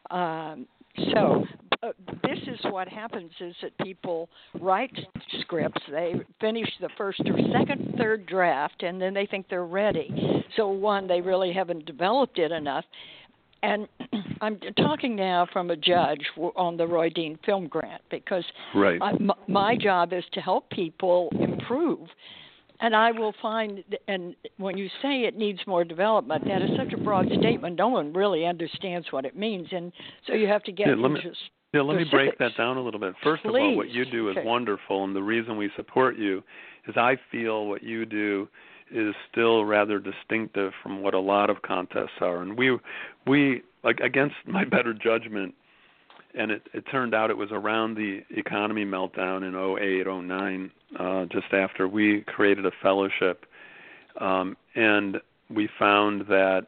[0.10, 0.68] Um,
[1.14, 1.46] so
[1.84, 1.92] uh,
[2.24, 4.98] this is what happens is that people write
[5.42, 10.46] scripts they finish the first or second third draft and then they think they're ready
[10.56, 12.86] so one they really haven't developed it enough
[13.64, 13.88] and
[14.42, 16.22] I'm talking now from a judge
[16.56, 18.44] on the Roy Dean Film Grant because
[18.76, 19.02] right.
[19.02, 19.14] I,
[19.48, 22.10] my job is to help people improve
[22.80, 26.92] and I will find, and when you say it needs more development, that is such
[26.92, 27.78] a broad statement.
[27.78, 29.94] No one really understands what it means, and
[30.28, 31.32] so you have to get yeah, let into.
[31.74, 33.16] Yeah, let me break that down a little bit.
[33.24, 33.50] First Please.
[33.50, 34.46] of all, what you do is okay.
[34.46, 36.44] wonderful, and the reason we support you
[36.88, 38.48] is I feel what you do
[38.92, 42.78] is still rather distinctive from what a lot of contests are, and we
[43.26, 45.56] we like against my better judgment
[46.36, 51.26] and it, it turned out it was around the economy meltdown in 08, 09, uh,
[51.26, 53.46] just after we created a fellowship,
[54.20, 55.18] um, and
[55.50, 56.68] we found that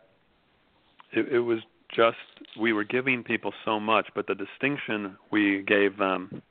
[1.12, 1.60] it, it was
[1.96, 2.18] just
[2.60, 6.42] we were giving people so much, but the distinction we gave them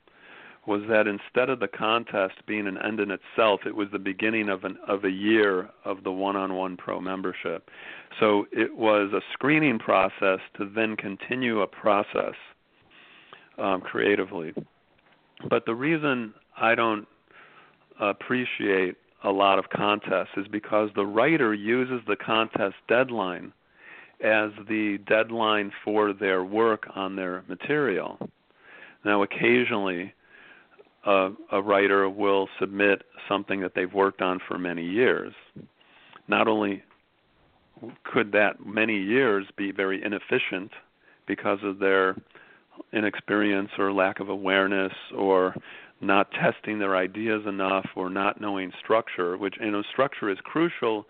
[0.67, 4.49] was that instead of the contest being an end in itself, it was the beginning
[4.49, 7.69] of an of a year of the one-on-one pro membership.
[8.19, 12.33] So it was a screening process to then continue a process
[13.57, 14.53] um, creatively.
[15.49, 17.07] But the reason I don't
[17.99, 23.53] appreciate a lot of contests is because the writer uses the contest deadline
[24.23, 28.17] as the deadline for their work on their material.
[29.03, 30.13] Now, occasionally,
[31.05, 35.33] a, a writer will submit something that they've worked on for many years.
[36.27, 36.83] Not only
[38.03, 40.71] could that many years be very inefficient
[41.27, 42.15] because of their
[42.93, 45.55] inexperience or lack of awareness or
[46.01, 51.05] not testing their ideas enough or not knowing structure which you know structure is crucial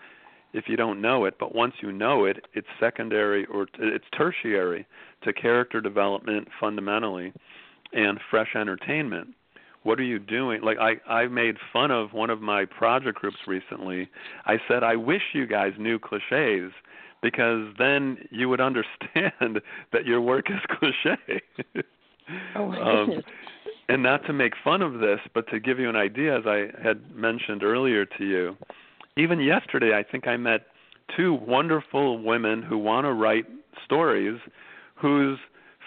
[0.55, 4.85] if you don't know it but once you know it it's secondary or it's tertiary
[5.23, 7.33] to character development fundamentally
[7.93, 9.27] and fresh entertainment
[9.83, 13.37] what are you doing like i i made fun of one of my project groups
[13.45, 14.09] recently
[14.45, 16.71] i said i wish you guys knew cliches
[17.21, 21.41] because then you would understand that your work is cliche.
[22.55, 23.25] oh my um, goodness.
[23.87, 26.69] And not to make fun of this, but to give you an idea, as I
[26.81, 28.57] had mentioned earlier to you,
[29.17, 30.67] even yesterday, I think I met
[31.15, 33.45] two wonderful women who want to write
[33.83, 34.39] stories
[34.95, 35.39] whose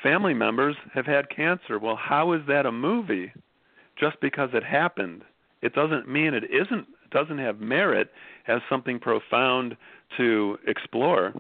[0.03, 1.79] family members have had cancer.
[1.79, 3.33] Well, how is that a movie?
[3.99, 5.23] Just because it happened.
[5.61, 8.11] It doesn't mean it isn't doesn't have merit
[8.47, 9.77] as something profound
[10.17, 11.33] to explore.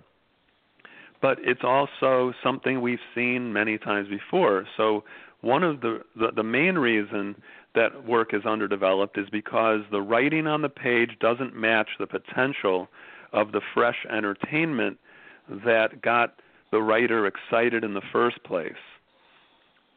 [1.20, 4.66] But it's also something we've seen many times before.
[4.76, 5.04] So
[5.40, 7.36] one of the, the the main reason
[7.74, 12.88] that work is underdeveloped is because the writing on the page doesn't match the potential
[13.32, 14.98] of the fresh entertainment
[15.64, 16.40] that got
[16.70, 18.72] the writer excited in the first place.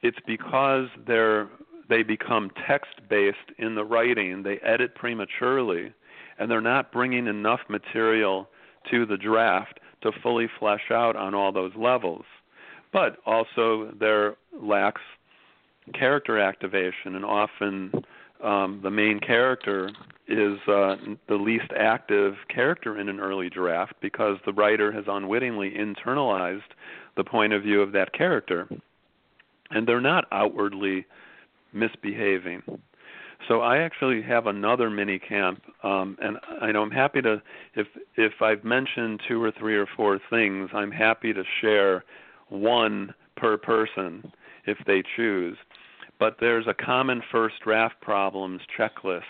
[0.02, 1.50] It's because they're
[1.90, 5.94] they become text based in the writing, they edit prematurely,
[6.40, 8.48] and they're not bringing enough material
[8.90, 12.24] to the draft to fully flesh out on all those levels.
[12.94, 15.02] But also, there lacks
[15.94, 17.92] character activation, and often
[18.44, 19.92] um, the main character
[20.28, 20.96] is uh,
[21.28, 26.62] the least active character in an early draft because the writer has unwittingly internalized
[27.18, 28.68] the point of view of that character,
[29.72, 31.06] and they're not outwardly
[31.74, 32.62] misbehaving.
[33.48, 37.42] So I actually have another mini camp, um, and I know I'm happy to
[37.76, 42.04] if if I've mentioned two or three or four things, I'm happy to share
[42.50, 44.32] one per person
[44.66, 45.58] if they choose.
[46.22, 49.24] But there's a common first draft problems checklist,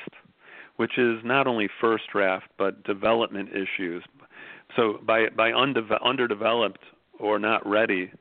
[0.75, 4.03] which is not only first draft but development issues.
[4.75, 6.83] So by by undeve- underdeveloped
[7.17, 8.11] or not ready,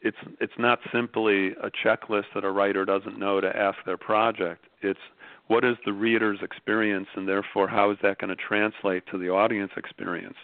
[0.00, 4.64] it's it's not simply a checklist that a writer doesn't know to ask their project.
[4.80, 5.04] It's
[5.48, 9.28] what is the reader's experience and therefore how is that going to translate to the
[9.28, 10.36] audience experience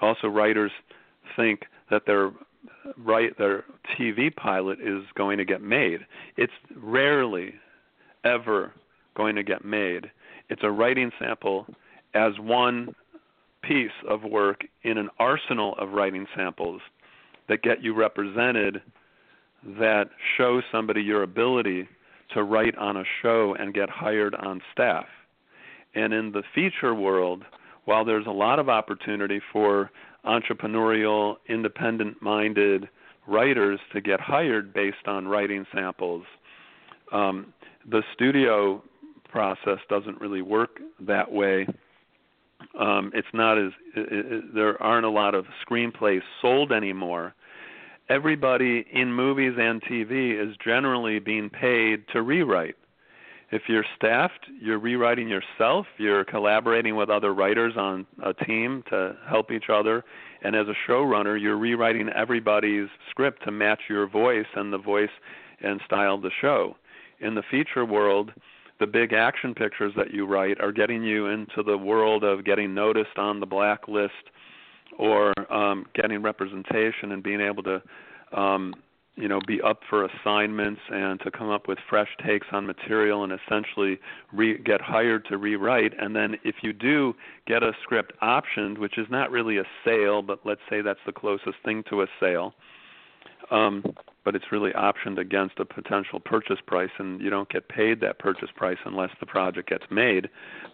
[0.00, 0.72] also writers
[1.36, 2.30] think that their
[2.96, 3.64] right their
[3.98, 6.00] TV pilot is going to get made
[6.36, 7.54] it's rarely
[8.24, 8.72] ever
[9.16, 10.10] going to get made
[10.48, 11.66] it's a writing sample
[12.14, 12.94] as one
[13.62, 16.80] piece of work in an arsenal of writing samples
[17.48, 18.82] that get you represented
[19.78, 21.88] that show somebody your ability
[22.32, 25.06] to write on a show and get hired on staff.
[25.94, 27.44] And in the feature world,
[27.84, 29.90] while there's a lot of opportunity for
[30.26, 32.88] entrepreneurial, independent minded
[33.26, 36.24] writers to get hired based on writing samples,
[37.12, 37.52] um,
[37.90, 38.82] the studio
[39.28, 41.66] process doesn't really work that way.
[42.78, 47.34] Um, it's not as it, it, there aren't a lot of screenplays sold anymore
[48.08, 52.76] everybody in movies and TV is generally being paid to rewrite.
[53.54, 59.14] If you're staffed, you're rewriting yourself, you're collaborating with other writers on a team to
[59.28, 60.04] help each other,
[60.42, 65.08] and as a showrunner, you're rewriting everybody's script to match your voice and the voice
[65.60, 66.74] and style of the show.
[67.20, 68.32] In the feature world,
[68.80, 72.74] the big action pictures that you write are getting you into the world of getting
[72.74, 74.14] noticed on the blacklist
[74.98, 77.80] or um, getting representation and being able to
[78.36, 78.74] um,
[79.16, 83.24] you know be up for assignments and to come up with fresh takes on material
[83.24, 83.98] and essentially
[84.32, 85.92] re- get hired to rewrite.
[86.00, 87.14] And then if you do
[87.46, 91.12] get a script optioned which is not really a sale but let's say that's the
[91.12, 92.54] closest thing to a sale
[93.50, 93.84] um,
[94.24, 98.18] but it's really optioned against a potential purchase price and you don't get paid that
[98.18, 100.28] purchase price unless the project gets made.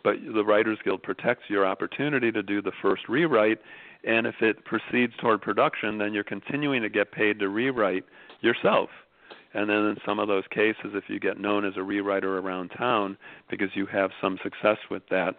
[0.05, 3.59] But the writers guild protects your opportunity to do the first rewrite
[4.05, 8.05] and if it proceeds toward production, then you're continuing to get paid to rewrite
[8.41, 8.91] yourself.
[9.53, 12.71] And then in some of those cases, if you get known as a rewriter around
[12.71, 13.17] town
[13.51, 15.35] because you have some success with that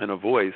[0.00, 0.54] and a voice,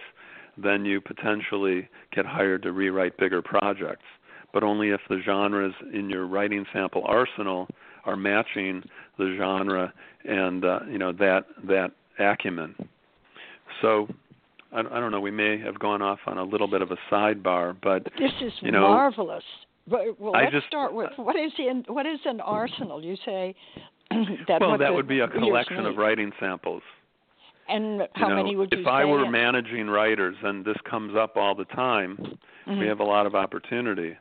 [0.56, 4.04] then you potentially get hired to rewrite bigger projects.
[4.52, 7.68] But only if the genres in your writing sample arsenal
[8.04, 8.82] are matching
[9.18, 9.92] the genre
[10.24, 12.74] and uh, you know that that acumen.
[13.80, 14.08] So
[14.72, 15.20] I, I don't know.
[15.20, 18.52] We may have gone off on a little bit of a sidebar, but this is
[18.60, 19.44] you know, marvelous.
[19.88, 23.02] But, well, let's just, start with what is in what is an arsenal?
[23.04, 23.54] You say
[24.48, 24.60] that.
[24.60, 26.82] Well, that would be a collection of writing samples.
[27.68, 28.86] And how you know, many would you if?
[28.86, 32.78] I were in- managing writers, and this comes up all the time, Mhm.
[32.78, 34.16] we have a lot of opportunity.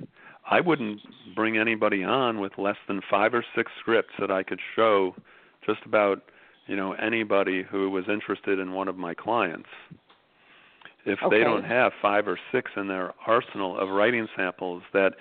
[0.49, 1.01] I wouldn't
[1.35, 5.15] bring anybody on with less than five or six scripts that I could show
[5.65, 6.21] just about
[6.67, 9.69] you know anybody who was interested in one of my clients
[11.05, 11.37] if Okay.
[11.37, 15.13] they don't have five or six in their arsenal of writing samples that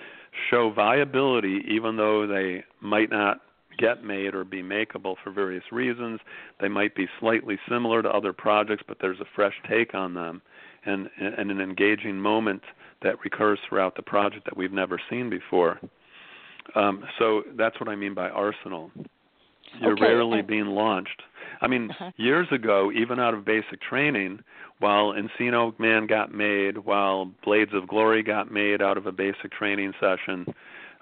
[0.50, 3.40] show viability even though they might not
[3.78, 6.20] get made or be makeable for various reasons
[6.60, 10.42] they might be slightly similar to other projects but there's a fresh take on them
[10.84, 12.62] and and an engaging moment
[13.02, 15.80] that recurs throughout the project that we've never seen before.
[16.74, 18.90] Um, so that's what I mean by arsenal.
[19.80, 21.22] You're Okay, rarely being launched
[21.60, 22.10] I mean, Uh-huh.
[22.16, 24.40] years ago, even out of basic training,
[24.78, 29.52] while Encino Man got made, while Blades of Glory got made out of a basic
[29.52, 30.54] training session,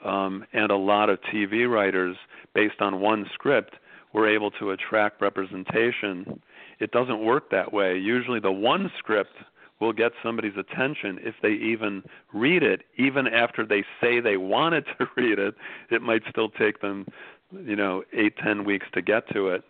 [0.04, 2.16] um, and a lot of TV writers,
[2.54, 3.74] based on one script,
[4.12, 6.40] were able to attract representation.
[6.80, 7.96] It doesn't work that way.
[7.96, 9.34] Usually, the one script
[9.80, 12.02] will get somebody's attention if they even
[12.32, 15.54] read it, even after they say they wanted to read it.
[15.90, 17.06] It might still take them,
[17.52, 19.62] you know, eight, ten weeks to get to it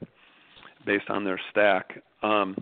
[0.89, 2.57] based on their stack, um,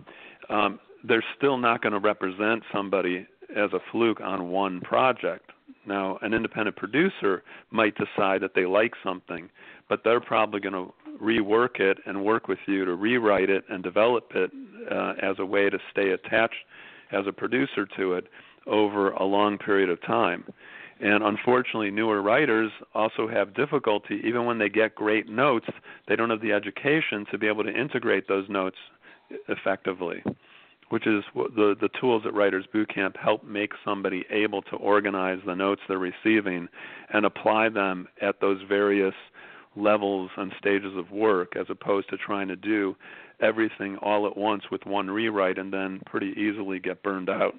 [0.49, 3.25] um, they're still not going to represent somebody
[3.55, 5.51] as a fluke on one project.
[5.85, 9.49] Now, an independent producer might decide that they like something,
[9.87, 13.81] but they're probably going to rework it and work with you to rewrite it and
[13.81, 14.51] develop it
[14.91, 16.65] uh, as a way to stay attached
[17.13, 18.27] as a producer to it
[18.67, 20.43] over a long period of time.
[20.99, 25.67] And unfortunately, newer writers also have difficulty, even when they get great notes,
[26.07, 28.77] they don't have the education to be able to integrate those notes
[29.47, 30.23] effectively.
[30.89, 35.55] which is the the tools at Writers Bootcamp help make somebody able to organize the
[35.55, 36.67] notes they're receiving
[37.13, 39.13] and apply them at those various
[39.75, 42.95] levels and stages of work as opposed to trying to do
[43.41, 47.53] everything all at once with one rewrite and then pretty easily get burned out.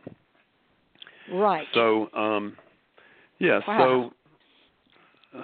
[1.30, 1.66] Right.
[1.74, 2.56] So um
[3.38, 3.78] yeah, wow.
[3.78, 4.14] so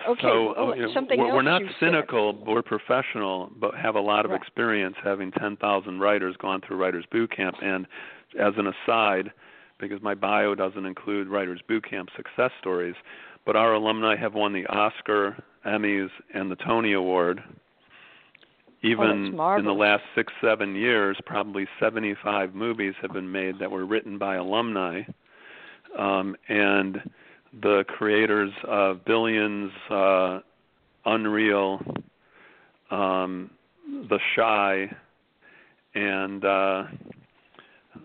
[0.09, 1.89] Okay, so you know, something we're, we're not you said.
[1.89, 4.41] cynical, we're professional, but have a lot of Right.
[4.41, 7.57] experience having 10,000 writers gone through Writers Boot Camp.
[7.63, 7.87] And
[8.39, 9.31] as an aside,
[9.79, 12.95] because my bio doesn't include Writers Boot Camp success stories,
[13.45, 15.37] but our alumni have won the Oscar,
[15.67, 17.43] Emmys, and the Tony Award.
[18.83, 23.87] Even in the last six, seven years, probably 75 movies have been made that were
[23.87, 25.03] written by alumni.
[25.99, 27.01] Um, and
[27.63, 30.41] the creators of Billions, uh,
[31.05, 31.81] Unreal,
[32.91, 33.51] um,
[34.09, 34.91] The Chi,
[35.95, 36.85] and uh,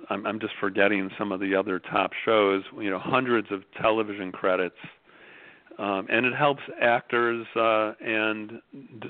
[0.10, 2.64] I'm, I'm just forgetting some of the other top shows.
[2.78, 4.76] You know, hundreds of television credits,
[5.78, 8.62] um, and it helps actors uh, and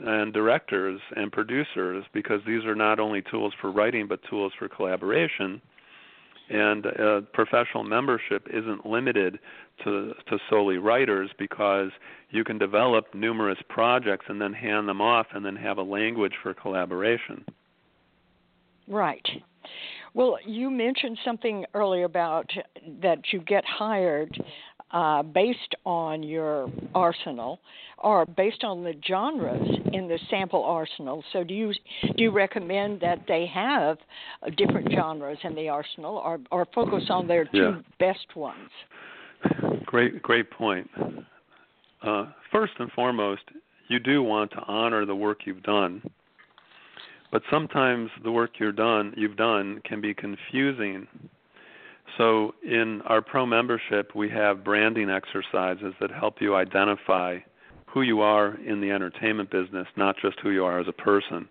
[0.05, 4.69] and directors and producers because these are not only tools for writing but tools for
[4.69, 5.61] collaboration.
[6.51, 9.37] And uh, professional membership isn't limited
[9.83, 11.89] to, to solely writers because
[12.29, 16.33] you can develop numerous projects and then hand them off and then have a language
[16.43, 17.43] for collaboration.
[18.87, 19.27] Right.
[20.13, 22.49] Well, you mentioned something earlier about
[23.01, 24.35] that you get hired
[24.91, 27.59] uh, based on your arsenal
[27.99, 31.23] or based on the genres in the sample arsenal.
[31.31, 31.73] So, do you
[32.15, 33.97] do you recommend that they have
[34.57, 37.81] different genres in the arsenal, or or focus on their two Yeah.
[37.99, 38.69] best ones?
[39.85, 40.89] Great, great point.
[42.01, 43.41] Uh, first and foremost,
[43.87, 46.01] you do want to honor the work you've done,
[47.31, 51.07] but sometimes the work you're done you've done can be confusing.
[52.17, 57.39] So in our pro membership, we have branding exercises that help you identify
[57.87, 61.47] who you are in the entertainment business, not just who you are as a person.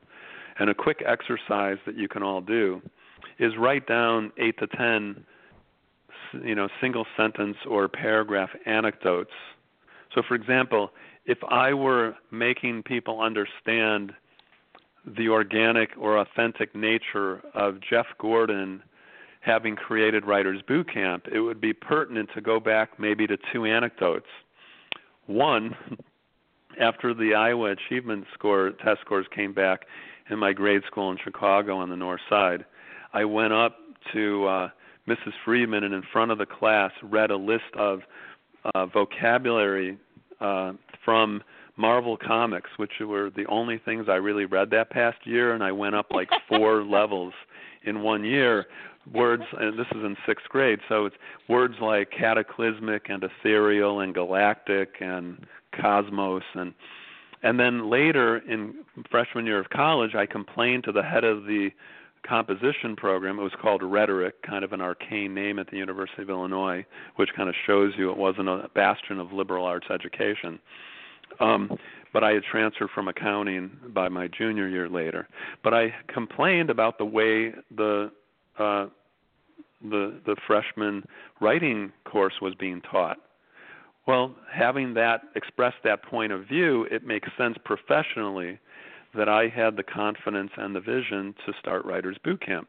[0.58, 2.80] And a quick exercise that you can all do
[3.38, 5.24] is write down 8 to 10
[6.44, 9.32] you know single sentence or paragraph anecdotes.
[10.14, 10.90] So for example
[11.28, 14.12] if i were making people understand
[15.06, 18.82] the organic or authentic nature of jeff gordon
[19.40, 23.64] having created writers boot camp it would be pertinent to go back maybe to two
[23.64, 24.26] anecdotes.
[25.26, 25.76] One
[26.80, 29.86] after the iowa achievement score test scores came back
[30.30, 32.64] in my grade school in chicago on the north side
[33.12, 33.78] i went up
[34.12, 34.68] to uh
[35.08, 35.32] Mrs.
[35.44, 38.00] Freeman and in front of the class, read a list of
[38.74, 39.98] uh, vocabulary
[40.40, 40.72] uh,
[41.04, 41.42] from
[41.76, 45.72] Marvel Comics, which were the only things I really read that past year, and I
[45.72, 47.32] went up like four levels
[47.84, 48.66] in one year.
[49.14, 51.16] Words, and this is in sixth grade, so it's
[51.48, 56.74] words like cataclysmic and ethereal and galactic and cosmos and
[57.42, 61.70] and then later in freshman year of college, I complained to the head of the
[62.28, 63.38] composition program.
[63.38, 66.84] It was called Rhetoric, kind of an arcane name at the University of Illinois,
[67.16, 70.58] which kind of shows you it wasn't a bastion of liberal arts education.
[71.40, 71.76] Um,
[72.12, 75.28] but I had transferred from accounting by my junior year later.
[75.62, 78.10] But I complained about the way the
[78.58, 78.86] uh,
[79.82, 81.04] the the freshman
[81.40, 83.18] writing course was being taught.
[84.06, 88.58] Well, having that express that point of view, it makes sense professionally
[89.14, 92.68] that I had the confidence and the vision to start Writers Boot Camp.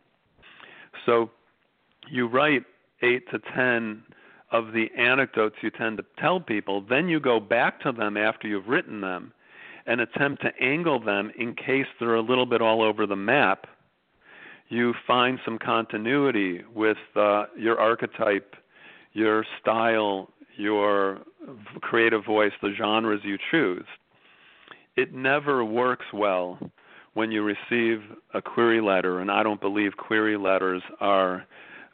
[1.06, 1.30] So
[2.10, 2.64] you write
[3.02, 4.04] eight to ten
[4.52, 8.48] of the anecdotes you tend to tell people, then you go back to them after
[8.48, 9.32] you've written them
[9.86, 13.68] and attempt to angle them in case they're a little bit all over the map.
[14.70, 18.56] You find some continuity with uh, your archetype,
[19.14, 21.20] your style, your
[21.82, 23.86] creative voice, the genres you choose
[24.96, 26.60] it never works well
[27.14, 28.02] when you receive
[28.34, 31.46] a query letter, and I don't believe query letters are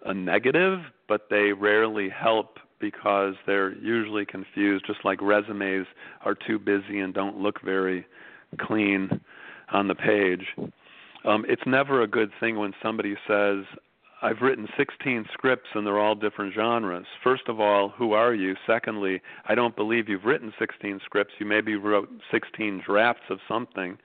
[0.06, 5.88] a negative, but they rarely help because they're usually confused, just like resumes
[6.24, 8.06] are too busy and don't look very
[8.60, 9.22] clean
[9.72, 10.46] on the page.
[11.26, 13.64] Um, it's never a good thing when somebody says,
[14.26, 17.06] I've written 16 scripts and they're all different genres.
[17.24, 18.56] First of all, who are you?
[18.66, 21.36] Secondly, I don't believe you've written 16 scripts.
[21.38, 24.00] You maybe wrote 16 drafts of something.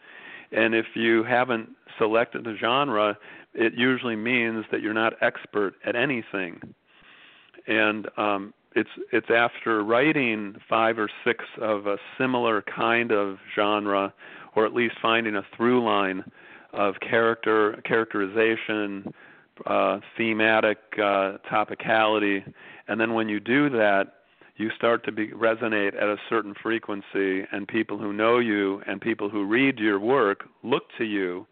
[0.52, 3.16] And if you haven't selected the genre,
[3.54, 6.60] it usually means that you're not expert at anything.
[7.66, 14.12] And um, it's it's after writing five or six of a similar kind of genre,
[14.54, 16.24] or at least finding a through line
[16.74, 19.14] of character characterization,
[19.66, 22.42] uh, thematic uh, topicality,
[22.88, 24.14] and then when you do that,
[24.56, 29.00] you start to be, resonate at a certain frequency, and people who know you and
[29.00, 31.46] people who read your work look to you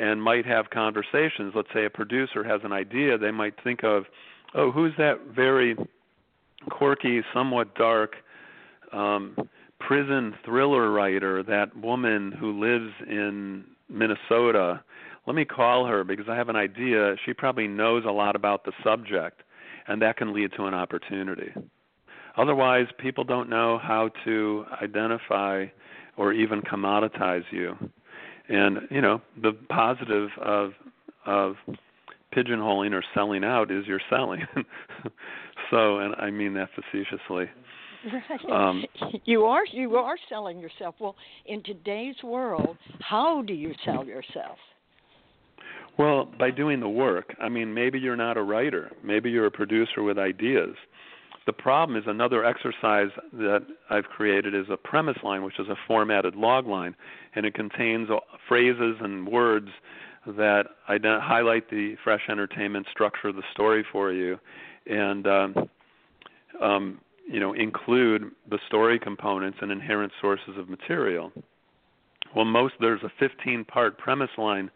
[0.00, 1.52] and might have conversations.
[1.54, 4.04] Let's say a producer has an idea, they might think of,
[4.54, 5.76] oh, who's that very
[6.70, 8.16] quirky, somewhat dark
[8.92, 9.36] um,
[9.78, 14.82] prison thriller writer, that woman who lives in Minnesota?
[15.26, 17.14] Let me call her because I have an idea.
[17.24, 19.42] She probably knows a lot about the subject,
[19.86, 21.52] and that can lead to an opportunity.
[22.36, 25.66] Otherwise, people don't know how to identify
[26.16, 27.76] or even commoditize you.
[28.48, 30.72] And you know, the positive of
[31.24, 31.54] of
[32.34, 34.42] pigeonholing or selling out is you're selling.
[35.70, 37.50] so, and I mean that facetiously.
[38.12, 38.50] Right.
[38.50, 38.84] Um,
[39.24, 40.96] you are you are selling yourself.
[40.98, 41.14] Well,
[41.46, 44.58] in today's world, how do you sell yourself?
[45.98, 47.34] Well, by doing the work.
[47.40, 48.90] I mean, maybe you're not a writer.
[49.04, 50.74] Maybe you're a producer with ideas.
[51.44, 55.76] The problem is another exercise that I've created is a premise line, which is a
[55.86, 56.94] formatted log line,
[57.34, 58.08] and it contains
[58.48, 59.68] phrases and words
[60.26, 64.38] that ident- highlight the fresh entertainment structure of the story for you,
[64.86, 65.54] and um,
[66.60, 71.32] um, you know include the story components and inherent sources of material.
[72.36, 74.70] Well, most there's a 15-part premise line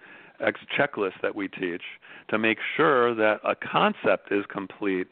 [0.79, 1.83] checklist that we teach
[2.29, 5.09] to make sure that a concept is complete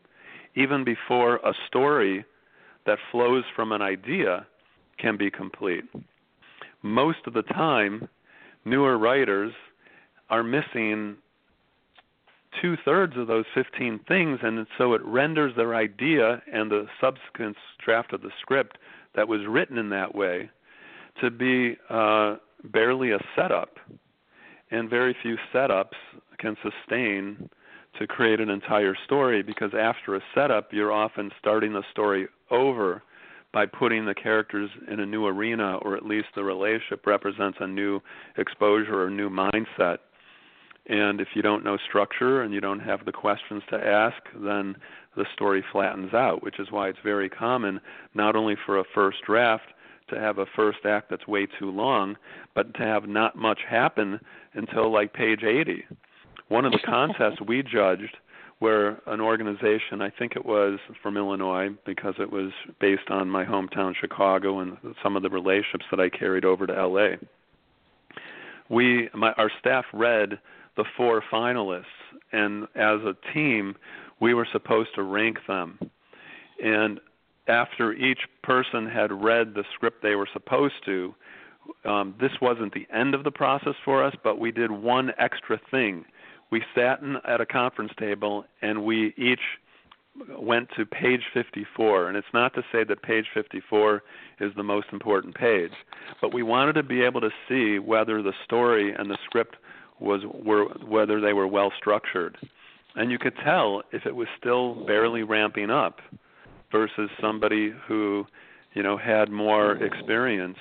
[0.55, 2.25] even before a story
[2.87, 4.47] that flows from an idea
[4.99, 5.85] can be complete.
[6.83, 8.09] Most of the time,
[8.65, 9.53] newer writers
[10.31, 11.17] are missing
[12.61, 17.57] two thirds of those 15 things, and so it renders their idea and the subsequent
[17.85, 18.79] draft of the script
[19.17, 20.51] that was written in that way
[21.21, 23.79] to be uh, barely a setup.
[24.75, 25.95] And very few setups
[26.39, 27.49] can sustain
[27.97, 33.01] to create an entire story because after a setup, you're often starting the story over
[33.53, 37.69] by putting the characters in a new arena, or at least the relationship represents a
[37.69, 38.01] new
[38.37, 39.99] exposure or new mindset.
[40.87, 44.75] And if you don't know structure and you don't have the questions to ask, then
[45.17, 47.81] the story flattens out, which is why it's very common
[48.13, 49.67] not only for a first draft
[50.09, 52.17] to have a first act that's way too long,
[52.55, 54.21] but to have not much happen
[54.55, 55.85] until like page 80
[56.49, 58.17] one of the contests we judged
[58.61, 63.45] where an organization, I think it was from Illinois because it was based on my
[63.45, 67.17] hometown Chicago and some of the relationships that I carried over to LA.
[68.71, 70.39] We my our staff read
[70.77, 71.85] the four finalists
[72.33, 73.75] and as a team
[74.21, 75.79] we were supposed to rank them.
[76.63, 77.01] And
[77.49, 81.15] after each person had read the script they were supposed to,
[81.85, 85.61] um, this wasn't the end of the process for us, but we did one extra
[85.71, 86.05] thing.
[86.51, 89.41] We sat in, at a conference table and we each
[90.39, 94.03] went to page 54 and it's not to say that page 54
[94.39, 95.73] is the most important page
[96.21, 99.57] but we wanted to be able to see whether the story and the script
[100.01, 102.37] was were whether they were well structured.
[102.97, 106.01] And you could tell if it was still barely ramping up
[106.75, 108.27] versus somebody who
[108.75, 110.59] you know had more experience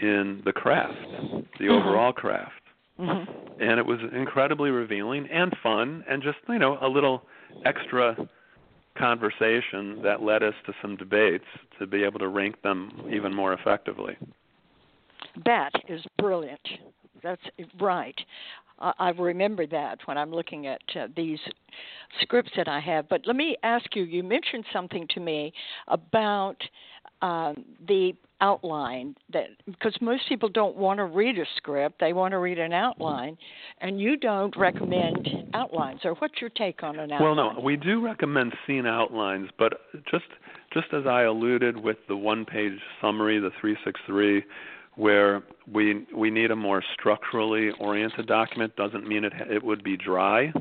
[0.00, 0.96] in the craft
[1.58, 1.70] the mm-hmm.
[1.70, 2.52] overall craft
[2.98, 3.62] Mm-hmm.
[3.62, 7.22] And it was incredibly revealing and fun, and just you know a little
[7.64, 8.16] extra
[8.96, 11.44] conversation that led us to some debates
[11.78, 14.16] to be able to rank them even more effectively.
[15.44, 16.60] That is brilliant.
[17.22, 17.42] That's
[17.80, 18.18] right.
[18.78, 21.40] Uh, I remember that when I'm looking at uh, these
[22.20, 23.08] scripts that I have.
[23.08, 25.52] But let me ask you you mentioned something to me
[25.88, 26.56] about
[27.22, 32.30] um, the outline that because most people don't want to read a script they want
[32.30, 33.36] to read an outline
[33.80, 37.74] and you don't recommend outlines or what's your take on an outline well no we
[37.74, 40.26] do recommend scene outlines but just
[40.72, 44.44] just as i alluded with the one page summary the 363
[44.98, 45.42] where
[45.72, 50.52] we we need a more structurally oriented document doesn't mean it it would be dry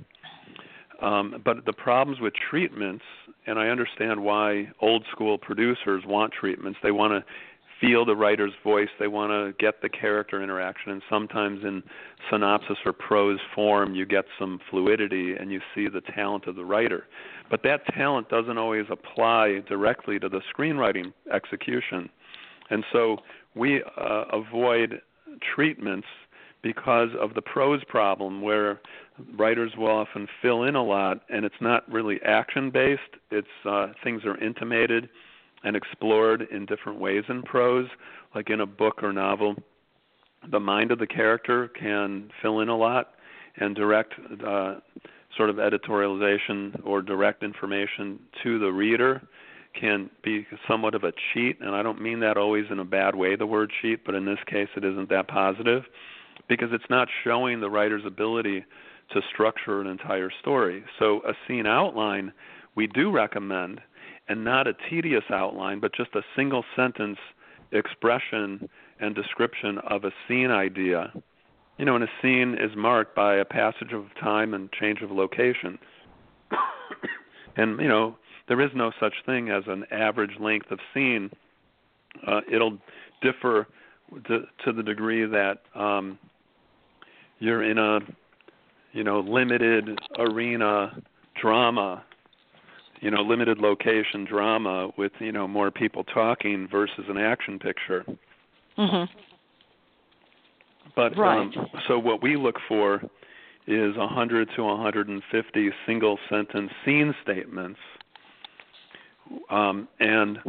[1.01, 3.03] um, but the problems with treatments,
[3.45, 6.79] and I understand why old school producers want treatments.
[6.81, 7.23] They want to
[7.79, 8.89] feel the writer's voice.
[8.99, 10.91] They want to get the character interaction.
[10.91, 11.83] And sometimes in
[12.31, 16.65] synopsis or prose form, you get some fluidity and you see the talent of the
[16.65, 17.05] writer.
[17.51, 22.09] But that talent doesn't always apply directly to the screenwriting execution.
[22.69, 23.17] And so
[23.55, 25.01] we uh, avoid
[25.55, 26.07] treatments
[26.61, 28.81] because of the prose problem where
[29.37, 33.01] writers will often fill in a lot and it's not really action based
[33.31, 35.09] it's uh, things are intimated
[35.63, 37.87] and explored in different ways in prose
[38.35, 39.55] like in a book or novel.
[40.51, 43.11] The mind of the character can fill in a lot
[43.57, 44.13] and direct
[44.45, 44.75] uh,
[45.35, 49.21] sort of editorialization or direct information to the reader
[49.79, 53.15] can be somewhat of a cheat, and I don't mean that always in a bad
[53.15, 55.83] way, the word cheat, but in this case it isn't that positive
[56.47, 58.63] because it's not showing the writer's ability
[59.13, 60.83] to structure an entire story.
[60.99, 62.33] So, a scene outline
[62.75, 63.81] we do recommend,
[64.27, 67.17] and not a tedious outline, but just a single sentence
[67.71, 68.69] expression
[68.99, 71.11] and description of a scene idea.
[71.77, 75.11] You know, and a scene is marked by a passage of time and change of
[75.11, 75.79] location.
[77.55, 78.15] and, you know,
[78.47, 81.29] there is no such thing as an average length of scene.
[82.25, 82.77] Uh, it'll
[83.21, 83.67] differ
[84.27, 86.17] to, to the degree that um,
[87.39, 87.99] you're in a,
[88.93, 91.01] you know, limited arena
[91.39, 92.03] drama
[92.99, 98.03] you know limited location drama with you know more people talking versus an action picture
[98.77, 99.07] mhm
[100.95, 101.37] but right.
[101.37, 101.53] um,
[101.87, 103.01] so what we look for
[103.67, 107.79] is 100 to 150 single sentence scene statements
[109.49, 110.39] um, and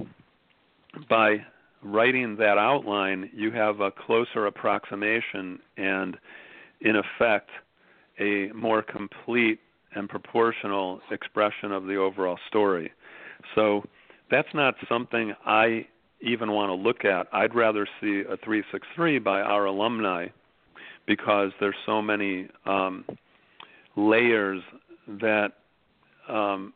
[1.08, 1.44] by
[1.82, 6.16] writing that outline you have a closer approximation and
[6.80, 7.50] in effect
[8.18, 9.60] a more complete
[9.94, 12.92] and proportional expression of the overall story.
[13.54, 13.84] So
[14.30, 15.86] that's not something I
[16.20, 17.28] even want to look at.
[17.32, 20.26] I'd rather see a 363 by our alumni
[21.06, 23.04] because there's so many um,
[23.96, 24.62] layers
[25.20, 25.52] that
[26.28, 26.74] um,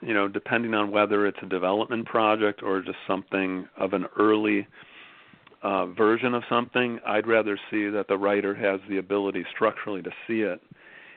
[0.00, 4.66] you know, depending on whether it's a development project or just something of an early
[5.62, 10.10] uh, version of something, I'd rather see that the writer has the ability structurally to
[10.26, 10.60] see it.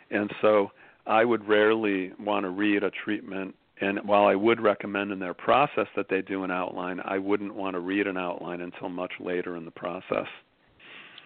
[0.10, 0.72] And so
[1.06, 5.34] I would rarely want to read a treatment, and while I would recommend in their
[5.34, 9.14] process that they do an outline, I wouldn't want to read an outline until much
[9.20, 10.28] later in the process.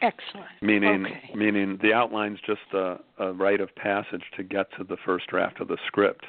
[0.01, 0.47] Excellent.
[0.61, 1.31] Meaning, okay.
[1.35, 5.59] meaning the outline's just a, a rite of passage to get to the first draft
[5.61, 6.25] of the script.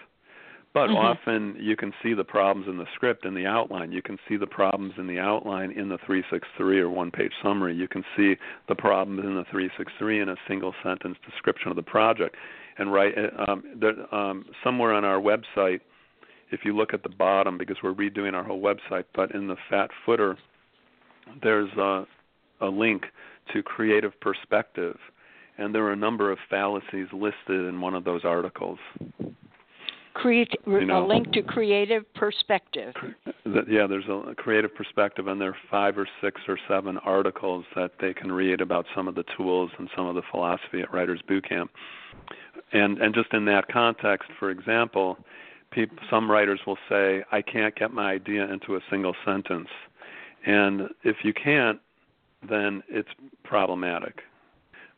[0.76, 0.96] But mm-hmm.
[0.98, 3.92] often you can see the problems in the script in the outline.
[3.92, 7.74] You can see the problems in the outline in the 363 or one page summary.
[7.74, 8.34] You can see
[8.68, 12.36] the problems in the 363 in a single sentence description of the project
[12.76, 15.80] and write uh, um, there, um, somewhere on our website.
[16.50, 19.56] If you look at the bottom, because we're redoing our whole website, but in the
[19.70, 20.36] fat footer,
[21.42, 22.06] there's a,
[22.60, 23.04] a link
[23.54, 24.98] to creative perspective,
[25.56, 28.78] and there are a number of fallacies listed in one of those articles.
[30.26, 32.94] Create you know, a link to creative perspective.
[33.44, 37.92] Yeah, there's a creative perspective, and there are five or six or seven articles that
[38.00, 41.20] they can read about some of the tools and some of the philosophy at Writers
[41.28, 41.70] Boot Camp
[42.72, 45.18] and and just in that context, for example,
[45.70, 49.68] people, some writers will say, "I can't get my idea into a single sentence,"
[50.44, 51.80] and if you can't,
[52.48, 53.08] then it's
[53.44, 54.22] problematic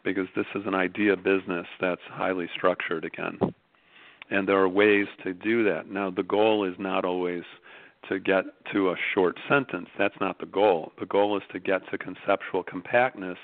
[0.02, 3.38] because this is an idea business that's highly structured again,
[4.30, 5.90] and there are ways to do that.
[5.90, 7.44] Now, the goal is not always
[8.08, 9.88] to get to a short sentence.
[9.98, 10.92] That's not the goal.
[10.98, 13.38] The goal is to get to conceptual compactness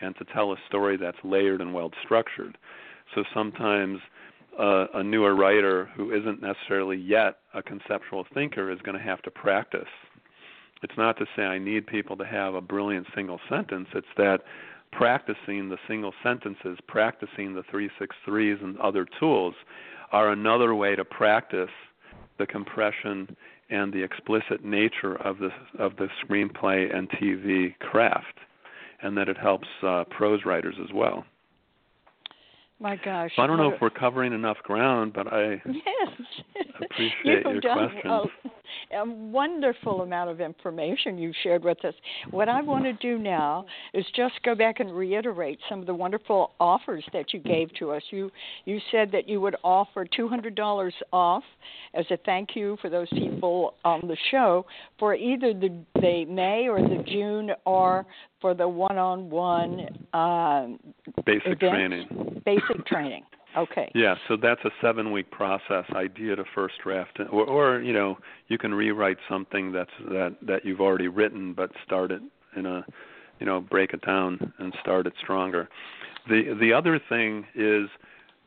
[0.00, 2.56] and to tell a story that's layered and well structured.
[3.14, 4.00] So sometimes
[4.58, 9.22] uh, a newer writer who isn't necessarily yet a conceptual thinker is going to have
[9.22, 9.88] to practice.
[10.82, 14.42] It's not to say I need people to have a brilliant single sentence, it's that
[14.92, 19.54] practicing the single sentences, practicing the 363s and other tools
[20.12, 21.70] are another way to practice
[22.38, 23.36] the compression
[23.70, 28.38] and the explicit nature of the of the screenplay and TV craft,
[29.02, 31.24] and that it helps uh, prose writers as well.
[32.80, 33.32] My gosh.
[33.34, 36.64] So I don't know if we're covering enough ground, but I yes.
[36.80, 38.30] appreciate You've your done questions.
[38.92, 41.94] A, a wonderful amount of information you've shared with us.
[42.30, 43.64] What I want to do now
[43.94, 47.90] is just go back and reiterate some of the wonderful offers that you gave to
[47.90, 48.02] us.
[48.10, 48.30] You
[48.64, 51.42] you said that you would offer $200 off
[51.94, 54.64] as a thank you for those people on the show
[55.00, 58.06] for either the, the May or the June or
[58.40, 60.78] for the one-on-one um,
[61.24, 61.60] basic events.
[61.60, 62.42] training.
[62.44, 63.24] Basic training.
[63.56, 63.90] Okay.
[63.94, 65.84] Yeah, so that's a seven-week process.
[65.94, 68.18] Idea to first draft, or, or you know,
[68.48, 72.20] you can rewrite something that's that that you've already written, but start it
[72.56, 72.84] in a,
[73.40, 75.68] you know, break it down and start it stronger.
[76.28, 77.88] The the other thing is,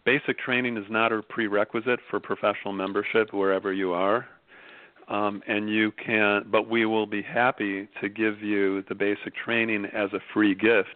[0.05, 4.27] basic training is not a prerequisite for professional membership wherever you are
[5.11, 9.85] um, and you can but we will be happy to give you the basic training
[9.93, 10.95] as a free gift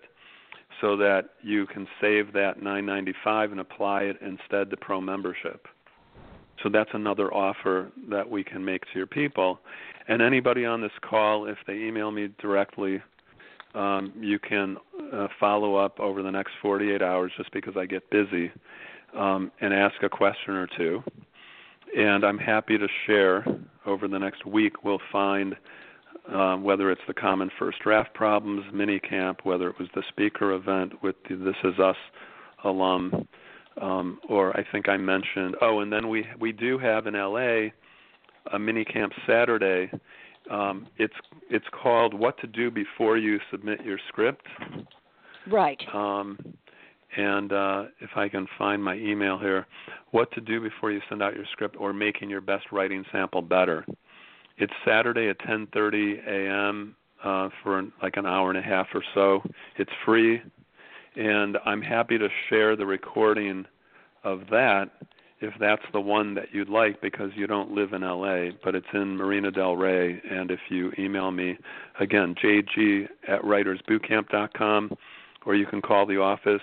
[0.82, 5.68] so that you can save that 995 and apply it instead to pro membership
[6.64, 9.60] so that's another offer that we can make to your people
[10.08, 13.02] and anybody on this call if they email me directly
[13.76, 14.78] um, you can
[15.14, 18.52] uh, follow up over the next 48 hours just because I get busy
[19.16, 21.04] um, and ask a question or two.
[21.96, 23.46] And I'm happy to share
[23.86, 24.84] over the next week.
[24.84, 25.56] We'll find
[26.34, 30.54] um, whether it's the Common First Draft Problems mini camp, whether it was the speaker
[30.54, 31.98] event with the This Is Us
[32.64, 33.28] alum,
[33.82, 35.56] um, or I think I mentioned.
[35.62, 37.70] Oh, and then we we do have in LA
[38.54, 39.92] a mini camp Saturday.
[40.50, 41.14] Um, it's
[41.50, 44.46] it's called What to Do Before You Submit Your Script.
[45.52, 45.82] Right.
[45.94, 46.40] Um,
[47.16, 49.66] and uh, if I can find my email here,
[50.12, 53.42] what to do before you send out your script or making your best writing sample
[53.42, 53.86] better.
[54.58, 56.96] It's Saturday at 10:30 a.m.
[57.24, 59.42] Uh, for like an hour and a half or so.
[59.78, 60.42] It's free,
[61.16, 63.66] and I'm happy to share the recording
[64.24, 64.92] of that
[65.42, 68.88] if that's the one that you'd like because you don't live in LA, but it's
[68.94, 70.22] in Marina Del Rey.
[70.30, 71.58] And if you email me,
[72.00, 74.98] again, jg at writersbootcamp.com,
[75.46, 76.62] or you can call the office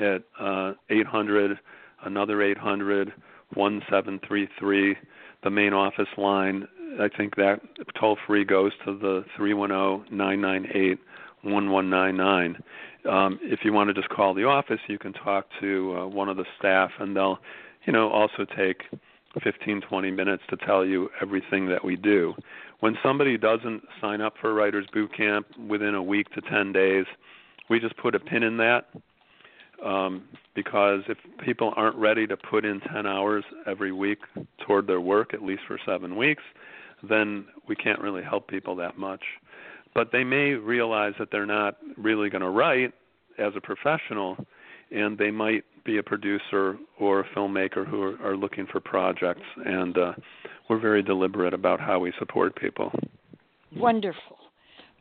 [0.00, 1.58] at uh, 800,
[2.04, 3.12] another 800,
[3.54, 4.96] 1733,
[5.42, 6.66] the main office line.
[7.00, 7.60] I think that
[7.98, 10.98] toll free goes to the 310 998
[11.42, 12.62] 1199.
[13.10, 16.28] Um, if you want to just call the office, you can talk to uh, one
[16.28, 17.38] of the staff, and they'll,
[17.84, 18.82] you know, also take
[19.42, 22.34] 15, 20 minutes to tell you everything that we do.
[22.80, 27.06] When somebody doesn't sign up for Writers Boot Camp within a week to 10 days,
[27.68, 28.86] we just put a pin in that
[29.84, 30.24] um,
[30.54, 34.18] because if people aren't ready to put in 10 hours every week
[34.66, 36.42] toward their work, at least for seven weeks,
[37.08, 39.22] then we can't really help people that much.
[39.94, 42.92] But they may realize that they're not really going to write
[43.38, 44.36] as a professional
[44.90, 49.42] and they might be a producer or a filmmaker who are, are looking for projects.
[49.64, 50.12] And uh,
[50.68, 52.92] we're very deliberate about how we support people.
[53.74, 54.41] Wonderful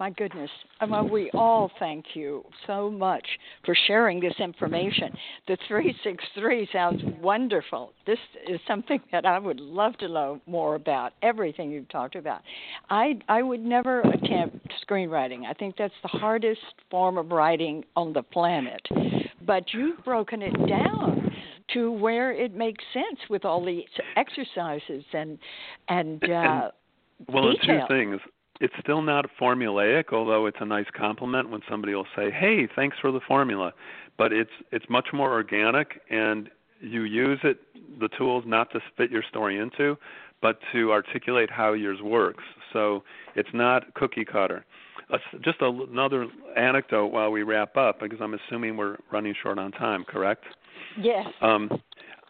[0.02, 0.50] my goodness.
[0.90, 3.24] Well, we all thank you so much
[3.64, 5.12] for sharing this information.
[5.48, 7.94] The 363 sounds wonderful.
[8.08, 8.18] This
[8.50, 12.42] is something that I would love to know more about, everything you've talked about.
[12.90, 15.46] I, I would never attempt screenwriting.
[15.48, 18.82] I think that's the hardest form of writing on the planet.
[19.46, 21.32] But you've broken it down
[21.76, 23.84] to where it makes sense with all these
[24.18, 25.38] exercises and
[25.90, 26.72] and uh,
[27.32, 27.86] well, detail.
[27.88, 28.20] two things
[28.62, 32.98] it's still not formulaic, although it's a nice compliment when somebody will say, "Hey, thanks
[33.00, 33.74] for the formula."
[34.18, 36.50] But it's it's much more organic, and
[36.80, 37.58] you use it
[38.00, 39.98] the tools not to fit your story into,
[40.42, 42.44] but to articulate how yours works.
[42.72, 43.04] So
[43.36, 44.64] it's not cookie cutter.
[45.12, 49.58] Uh, just a, another anecdote while we wrap up, because I'm assuming we're running short
[49.58, 50.04] on time.
[50.04, 50.46] Correct?
[51.00, 51.28] Yes.
[51.42, 51.82] Um,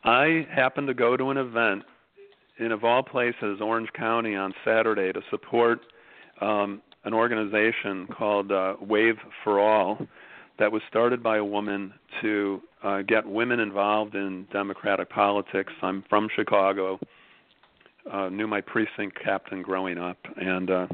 [0.04, 1.84] I happened to go to an event
[2.58, 5.82] in of all places, Orange County, on Saturday to support
[6.42, 10.06] um, an organization called uh, Wave for All
[10.60, 15.74] that was started by a woman to uh, get women involved in democratic politics.
[15.82, 17.00] I'm from Chicago.
[18.12, 20.88] Uh, knew my precinct captain growing up, and uh,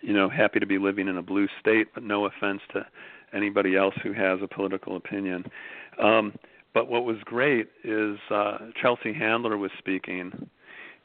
[0.00, 1.88] you know, happy to be living in a blue state.
[1.94, 2.86] But no offense to
[3.32, 5.44] anybody else who has a political opinion.
[6.02, 6.34] Um,
[6.74, 10.48] but what was great is uh, Chelsea Handler was speaking,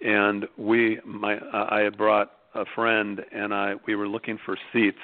[0.02, 4.98] and we, my, I had brought a friend and I we were looking for seats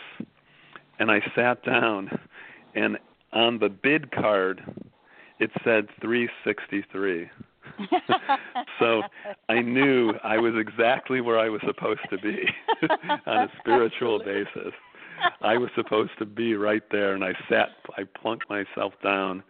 [0.99, 2.10] and I sat down
[2.76, 2.97] and
[3.32, 4.62] on the bid card
[5.39, 7.30] it said 363.
[8.80, 9.01] so
[9.49, 12.45] I knew I was exactly where I was supposed to be
[13.26, 14.74] on a spiritual basis.
[15.41, 19.43] I was supposed to be right there and I sat I plunked myself down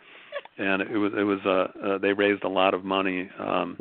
[0.57, 3.77] and it was it was uh, uh they raised a lot of money um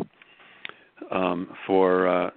[1.11, 2.31] um for uh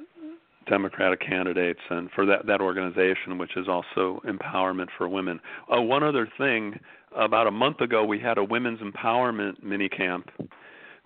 [0.68, 5.40] Democratic candidates and for that that organization, which is also empowerment for women.
[5.74, 6.80] Uh, one other thing,
[7.16, 10.30] about a month ago, we had a women's empowerment mini camp,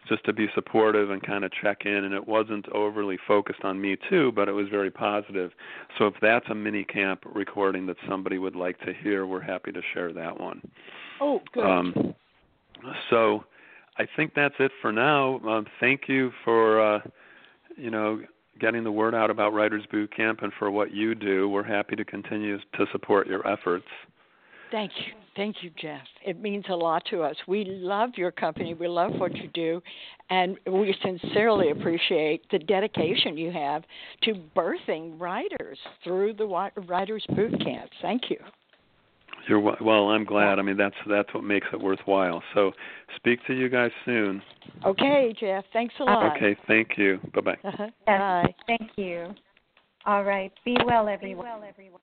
[0.07, 3.79] just to be supportive and kind of check in, and it wasn't overly focused on
[3.79, 5.51] me too, but it was very positive.
[5.97, 9.71] So if that's a mini camp recording that somebody would like to hear, we're happy
[9.71, 10.61] to share that one.
[11.21, 11.65] Oh, good.
[11.65, 12.15] Um,
[13.09, 13.45] so
[13.97, 15.39] I think that's it for now.
[15.39, 16.99] Um, thank you for uh,
[17.75, 18.21] you know
[18.59, 21.49] getting the word out about Writers Boot Camp and for what you do.
[21.49, 23.85] We're happy to continue to support your efforts.
[24.71, 25.13] Thank you.
[25.35, 26.01] Thank you, Jeff.
[26.25, 27.35] It means a lot to us.
[27.47, 28.73] We love your company.
[28.73, 29.81] We love what you do.
[30.29, 33.83] And we sincerely appreciate the dedication you have
[34.23, 36.45] to birthing writers through the
[36.87, 37.89] Writers Boot Camp.
[38.01, 38.37] Thank you.
[39.49, 40.09] You're well.
[40.09, 40.59] I'm glad.
[40.59, 42.43] I mean, that's that's what makes it worthwhile.
[42.53, 42.71] So,
[43.15, 44.43] speak to you guys soon.
[44.85, 45.65] Okay, Jeff.
[45.73, 46.37] Thanks a lot.
[46.37, 46.55] Okay.
[46.67, 47.19] Thank you.
[47.33, 47.57] Bye bye.
[47.63, 47.87] Uh-huh.
[48.07, 48.55] Yes, Bye.
[48.67, 49.33] Thank you.
[50.05, 50.51] All right.
[50.63, 51.45] Be well, everyone.
[51.45, 51.99] Be well, everyone.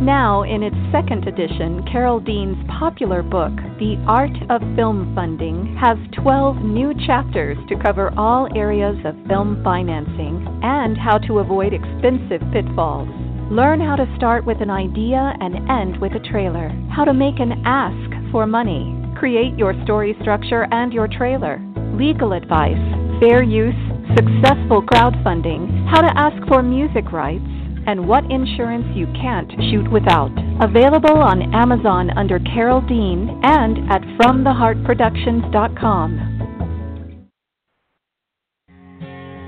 [0.00, 5.98] Now, in its second edition, Carole Dean's popular book, The Art of Film Funding, has
[6.22, 12.40] 12 new chapters to cover all areas of film financing and how to avoid expensive
[12.52, 13.31] pitfalls.
[13.52, 17.38] Learn how to start with an idea and end with a trailer, how to make
[17.38, 21.60] an ask for money, create your story structure and your trailer,
[21.92, 22.80] legal advice,
[23.20, 23.74] fair use,
[24.16, 27.44] successful crowdfunding, how to ask for music rights,
[27.86, 30.32] and what insurance you can't shoot without.
[30.62, 36.31] Available on Amazon under Carole Dean and at FromTheHeartProductions.com.